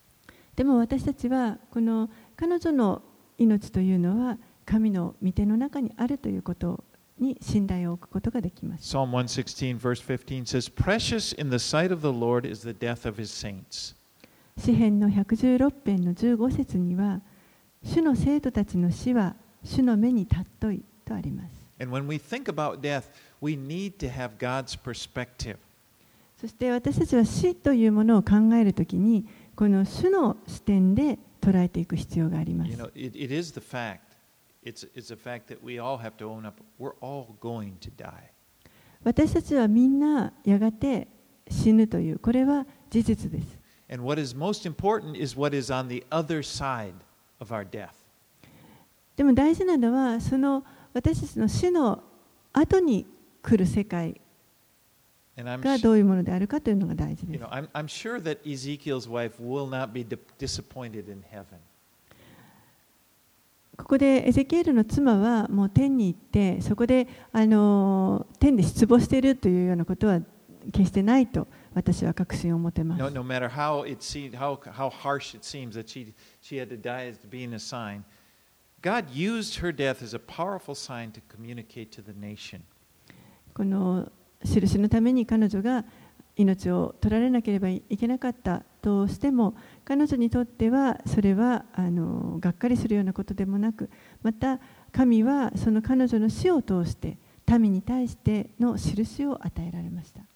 [0.56, 3.02] でも私たちはこの彼女の
[3.38, 4.36] 命というのは
[4.66, 6.84] 神の御手の中にあるということ
[7.18, 8.96] に信頼を置くことができます。
[8.96, 13.20] Psalm 116, verse 15 says, Precious in the sight of the Lord is the death of
[13.20, 13.94] his saints.
[14.58, 17.20] 詩篇の116編の15節には、
[17.82, 21.60] 主の生徒たちの死は主の目に尊いとあります。
[21.78, 23.04] Death,
[26.40, 29.26] そして私たちは死というものを考えるときに、
[29.56, 32.70] この主の視点で捉えていく必要があります。
[32.70, 32.90] You know,
[39.02, 41.08] 私たちはみんなやがて
[41.48, 43.59] 死ぬという、これは事実です。
[43.90, 46.94] And what is most important is what is on the other side
[47.40, 47.90] of our death.
[49.16, 50.64] でも大事なのはその
[50.94, 52.02] 私たちの死の
[52.52, 53.04] 後に
[53.42, 54.20] 来る世界
[55.36, 57.50] がどういうものであるかというのが大事で you す know,。
[57.50, 61.58] I'm, I'm sure that Ezekiel's wife will not be di- disappointed in heaven.
[63.76, 70.20] ここでエゼキエルの妻はもう天に行ってそこであの天で失望しているというようなことは
[70.70, 73.14] 決してないと私は確信を持てま No, す。
[73.14, 77.08] no matter how it seemed, how, how harsh it seems that she, she had to die
[77.08, 78.04] as being a sign,
[78.82, 82.62] God used her death as a powerful sign to communicate to the nation.
[83.54, 84.10] この
[84.42, 85.84] 印のために彼女が
[86.36, 89.54] 命を取られなければいけなかったとしても
[89.84, 93.90] 彼女にとってはそれはあのがっかりするようなことでもなく
[94.22, 94.58] また
[94.92, 100.29] 神はその彼女の死を通して民に対しての印を与えられました。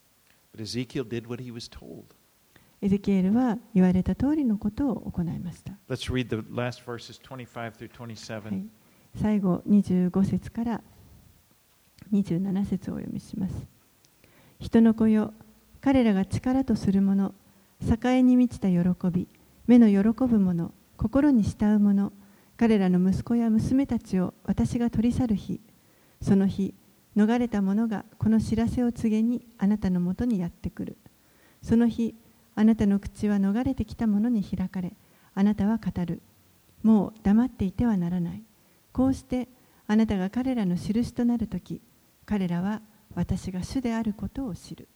[2.81, 5.73] エゼキエルは言われた通りのことを行いました。
[5.89, 8.45] Let's read the last verses 25 through 27.
[8.45, 8.67] はい、
[9.17, 10.81] 最後25節から
[12.13, 13.55] 27節をお読みします。
[14.61, 15.33] 人の子よ、
[15.81, 17.35] 彼らが力とするもの、
[17.81, 19.29] 栄に満ちた喜び、
[19.67, 22.13] 目の喜ぶもの、心に慕うもの、
[22.57, 25.61] 彼らの息子や娘たちを私が取り去る日、
[26.23, 26.75] その日、
[27.17, 30.97] 逃れた者がこの知らせを告げにあなたのもとにやってくる。
[31.63, 32.15] その日、
[32.57, 34.93] あなたの口は逃れてきた者に開かれ、
[35.35, 36.21] あなたは語る。
[36.83, 38.43] もう黙っていてはならない。
[38.93, 39.49] こうして
[39.87, 41.81] あなたが彼らの印となるとき、
[42.27, 42.81] 彼らは
[43.15, 44.89] 私が主であることを知る。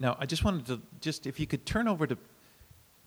[0.00, 2.16] Now, I just wanted to just if you could turn over to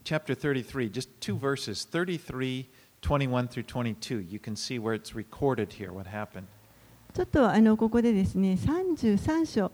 [0.03, 2.67] chapter 33, just two verses, 33,
[3.01, 4.19] 21 through 22.
[4.19, 6.47] You can see where it's recorded here what happened.
[7.13, 9.71] ちょっとあのここでですね、33章、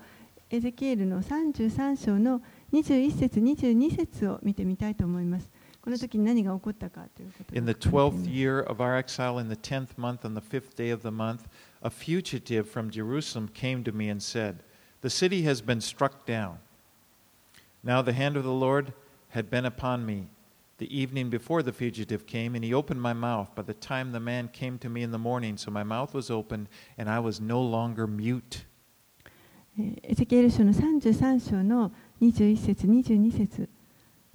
[0.49, 2.41] エゼキエルの33章の
[2.73, 5.51] 21節、22節を見てみたいと思います。
[5.79, 10.91] この時に何が起こったかということを In the 12th year of our exile, in the 10th month, on the fifth day
[10.91, 11.41] of the month,
[11.83, 14.63] a fugitive from Jerusalem came to me and said,
[15.01, 16.57] The city has been struck down.
[17.83, 18.93] Now the hand of the Lord
[19.29, 20.29] had been upon me
[20.77, 23.53] the evening before the fugitive came, and he opened my mouth.
[23.55, 26.29] By the time the man came to me in the morning, so my mouth was
[26.29, 26.67] open,
[26.97, 28.65] and I was no longer mute.
[29.79, 33.69] えエゼキエル書の33章の21節22節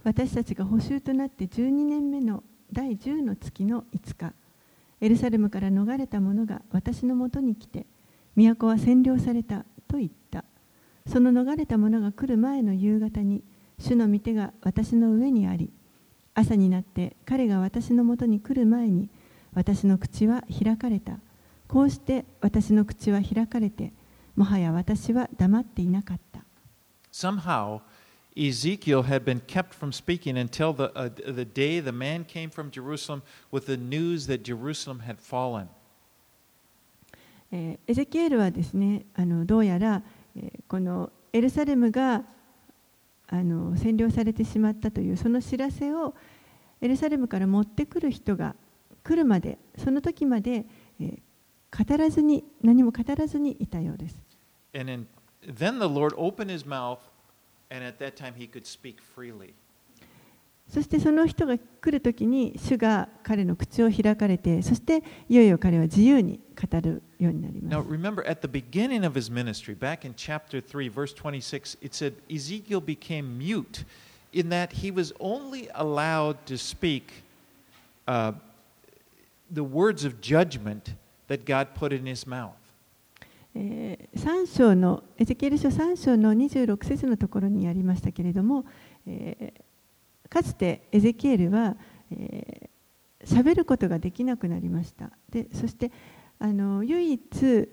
[0.04, 4.32] 私たちが捕囚となって12年目の第10の月の5日
[5.00, 7.86] エルサレムから逃れた者が私のもとに来て
[8.36, 10.44] 都は占領されたと言った
[11.08, 13.42] その逃れた者が来る前の夕方に
[13.80, 15.70] 主の御手が私の上にあり
[16.34, 19.08] 朝になって彼が私のもとに来る前に
[19.54, 21.18] 私の口は開かれた
[21.68, 23.92] こうして私の口は開かれて
[24.36, 26.42] もはや私は黙っていなかった。
[27.12, 27.80] Somehow,
[28.34, 32.70] Ezekiel had been kept from speaking until the, uh, the day the man came from
[32.70, 35.66] Jerusalem with the news that Jerusalem had fallen.
[37.50, 40.02] えーエゼキエルはですねあのどうやら、
[40.36, 42.24] えーこのエルサレムが
[43.32, 46.14] あの占領されてしまったというその知らせを
[46.80, 48.54] エルサレムから持ってくる人が
[49.02, 50.66] 来るまでその時まで、
[51.00, 51.18] えー
[51.74, 54.20] 語らずに何も語らずにいたようです。
[54.74, 55.06] And in,
[55.42, 56.98] then the Lord opened his mouth,
[57.70, 59.54] and at that time he could speak freely.
[60.72, 67.90] そしてその人が来る時に主が彼の口を開かれてそしていよいよ彼は自由に語るようになりま Now, す。
[67.90, 72.80] remember, at the beginning of his ministry, back in chapter 3, verse 26, it said Ezekiel
[72.80, 73.84] became mute
[74.32, 77.22] in that he was only allowed to speak
[78.08, 78.32] uh,
[79.52, 80.94] the words of judgment
[81.28, 82.56] that God put in his mouth.
[83.54, 88.64] えー3章のエゼキエル書3章の26節のところにありましたけれども、
[89.06, 89.62] えー
[90.32, 91.76] かつてエゼキエルは
[92.10, 92.72] えー
[93.24, 95.90] 喋、ることができなくなりましたでそして
[96.38, 97.68] あの唯一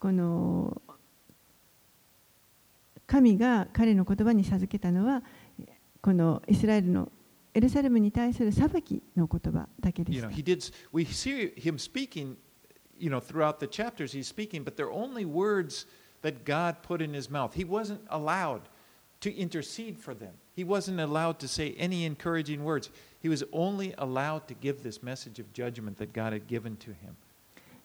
[0.00, 0.82] この
[3.06, 5.22] 神が彼の言葉に授けたのは
[6.00, 7.10] このイスラエルの
[7.54, 10.74] エルサレムに対する裁きの言葉だけで You し know, た he did.
[10.92, 12.34] We see him speaking,
[12.98, 14.12] you know, throughout the chapters.
[14.12, 15.86] He's speaking, but they're only words
[16.22, 17.54] that God put in his mouth.
[17.54, 18.62] He wasn't allowed
[19.20, 20.32] to intercede for them.
[20.56, 22.90] He wasn't allowed to say any encouraging words.
[23.20, 26.90] He was only allowed to give this message of judgment that God had given to
[26.90, 27.16] him.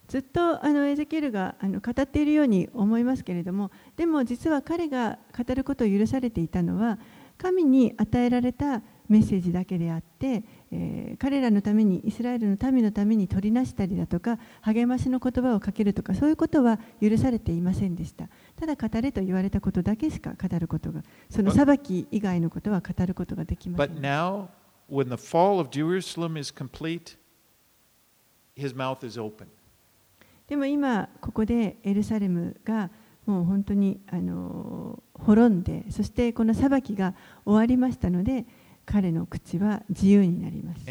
[0.08, 6.98] ずっとあのエゼキエルがあの語っているように思いますけれどもでも実は彼が語ることを許されていたのは
[7.38, 24.48] 神に与えられたメッセージだけであって、えー彼らのためにイスラエルの民のために取りなしたりだとか励ましの言葉をかけるとかそういうことは許されていませんでしたただ語れと言われたことだけしか語ることがその裁き以外のことは語ることができませ But ん now,
[24.90, 27.18] when the fall of Jerusalem is complete,
[28.56, 29.48] his mouth is open.
[30.48, 32.90] でも今ここでエルサレムが
[33.26, 37.14] もう本当にあの滅んでそしてこの裁きが
[37.46, 38.46] 終わりましたので
[38.92, 40.82] 彼の口は自由になります。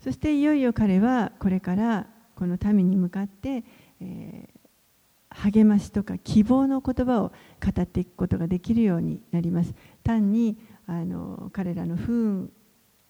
[0.00, 3.62] そしていよいよ彼はこれからこの民に向かって、
[4.00, 7.32] えー、励ましとか希望の言葉を
[7.64, 9.72] 語っていくことができるようになります。
[10.02, 12.52] 単にあの彼らの不運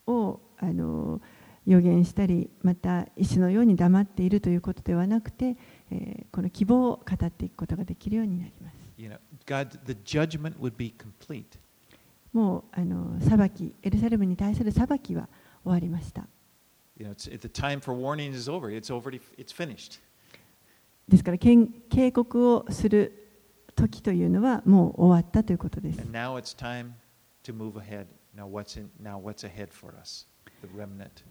[0.06, 1.22] をあの
[1.68, 5.58] 予言したり、また石のように黙っているということではなくて、
[5.90, 8.74] え、この希望を語っていくことができるようになります。
[8.96, 9.10] You
[9.44, 11.58] God, the judgment would be complete.
[12.32, 15.28] もうあの裁き、エルサレムに対する裁きは
[15.62, 16.26] 終わりました。
[16.96, 17.14] で
[21.16, 21.68] すから、警
[22.12, 23.28] 告をする
[23.76, 26.00] 時というのはもう終わったということです。
[26.00, 26.92] And now it's time
[27.44, 28.06] to move ahead.
[28.34, 28.78] Now, what's
[29.44, 30.26] ahead for us?
[30.62, 31.24] The remnant.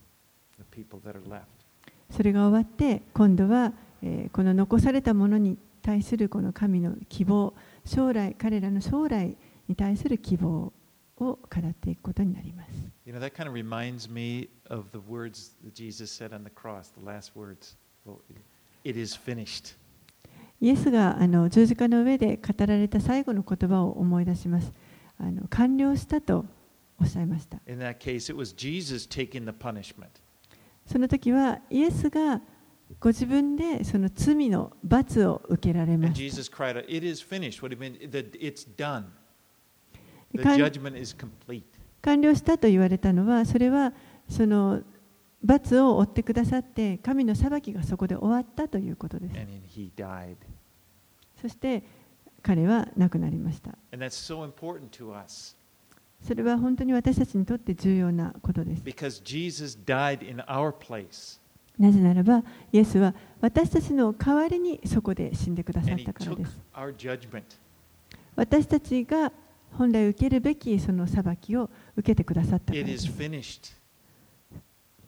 [2.10, 7.54] それが終わって今度は、えーこの残されたものに対するこの神の希望
[7.86, 9.36] 将来彼らの将来
[9.68, 10.74] に対する希望を
[11.18, 12.70] 語っていくことになります。
[13.06, 16.92] You know, that kind of reminds me of the words that Jesus said on the cross,
[16.94, 17.78] the last words.
[18.84, 19.76] It is finished.
[20.60, 24.74] イエスがあの十字架の上で語られた最後の言葉を思い出します。
[25.18, 26.46] あの完了したと
[27.00, 27.60] おっしゃいました。
[27.68, 30.08] In that case, it was Jesus taking the punishment.
[30.88, 32.42] その時はイエスが
[33.00, 36.16] ご自分でその罪の罰を受けられました。
[42.02, 43.94] 完了したと言われたのは、それは
[44.30, 44.82] その
[45.44, 49.36] 罰を負ってくださって、神の裁きがそこで終わったということです。
[51.42, 51.84] そして
[52.42, 53.78] 彼は亡くなりました。
[56.22, 58.84] それは本当に私たちにとって重要なことです.
[61.78, 66.60] なぜならばイエスは私たちの代わりにそこで死んでくださったからです.
[68.36, 69.32] 私たちが
[69.74, 73.08] 本来受けるべきその裁きを受けてくださったからです.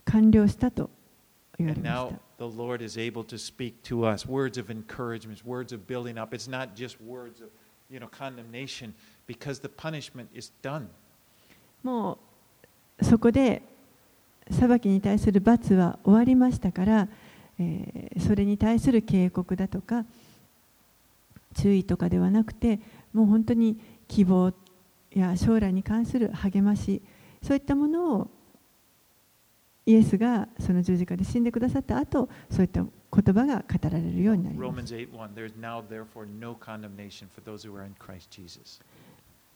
[0.04, 0.90] 完了したと
[1.58, 6.34] 言われました the Lord is able to speak to us words of encouragement, words of building up.
[6.34, 7.50] It's not just words of
[7.90, 8.94] you know, condemnation
[9.26, 10.88] because the punishment is done.
[11.82, 12.18] も
[13.00, 13.62] うそこで
[14.50, 17.08] 裁きに対する罰は終わりましたから、
[17.58, 20.04] えーそれに対する警告だとか
[21.56, 22.80] 注意とかではなくて
[23.12, 23.78] もう本当に
[24.08, 24.52] 希望
[25.12, 27.02] や将来に関する励まし
[27.42, 28.30] そういったものを
[29.86, 32.90] イエスがその十字架で死んでくださった後そういった言
[33.34, 38.30] 葉が語られるようになります Romans 8 1 There is now, therefore, no condemnation for those who are in Christ
[38.30, 38.80] Jesus.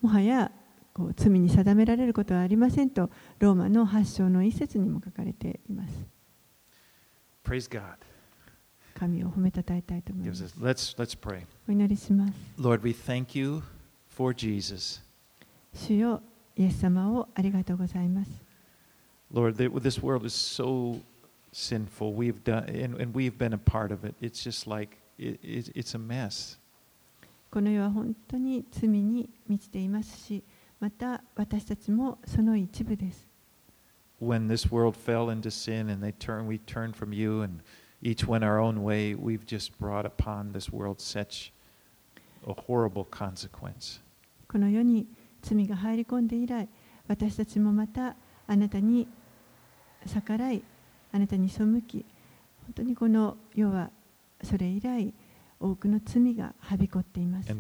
[0.01, 0.51] もはや
[0.95, 5.95] こう罪に定められることはありませんとローマの8章の一節にも書かれています
[7.45, 7.97] Praise God.
[8.95, 11.45] 神を褒めたたえたいと思います let's, let's pray.
[11.69, 13.61] お祈りします Lord, we thank you
[14.09, 15.03] for Jesus.
[15.75, 16.23] 主よ
[16.57, 18.31] イエス様をありがとうございます
[19.33, 21.01] Lord, this world is so
[21.53, 22.15] sinful.
[22.15, 24.15] We've done, and, and we've been a part of it.
[24.21, 26.57] It's just like it, it, it's a mess.
[27.51, 30.45] この世は本当に罪に満ちていますし
[30.81, 33.27] また私たちもその一部です
[34.21, 37.63] When this world fell into sin and they turn, we turned from you and
[38.01, 41.53] each went our own way, we've just brought upon this world such
[42.47, 44.01] a horrible consequence.
[44.49, 45.07] この世に
[45.43, 46.69] 罪が入り込んで以来
[47.09, 48.15] 私たちもまた
[48.47, 49.09] あなたに
[50.07, 50.63] 逆らい
[51.13, 52.05] あなたに背き
[52.65, 53.91] 本当にこの世は
[54.43, 55.13] それ以来
[55.61, 57.53] 多くの罪がはびこっています.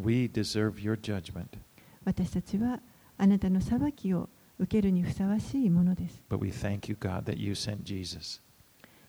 [2.05, 2.81] 私たちは
[3.17, 6.23] あなたの裁きを受けるにふさわしいものです。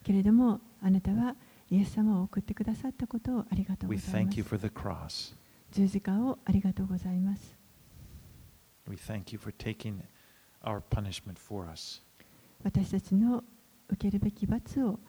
[0.04, 1.36] けれども、あなたは、
[1.72, 3.90] イエス様を送ってくださったことをありがとう
[5.34, 5.36] い。
[5.72, 7.58] 十字架をありがとうございます。
[12.64, 13.44] 私たちの
[13.90, 15.00] 受けるべき罰を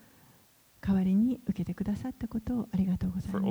[0.81, 3.45] 代わりに受けてくださったことをありがとうございます。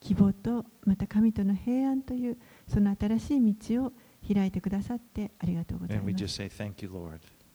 [0.00, 3.92] 希望とまた神との平安というその新しい道を
[4.32, 6.44] 開いてくださってありがとうございます say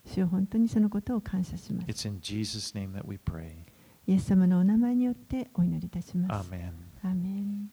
[0.10, 0.14] you.
[0.14, 2.08] 主よ本当にそのことを感謝します.
[4.08, 6.48] イエス様のお名前によってお祈りいたします.
[7.04, 7.70] アーメン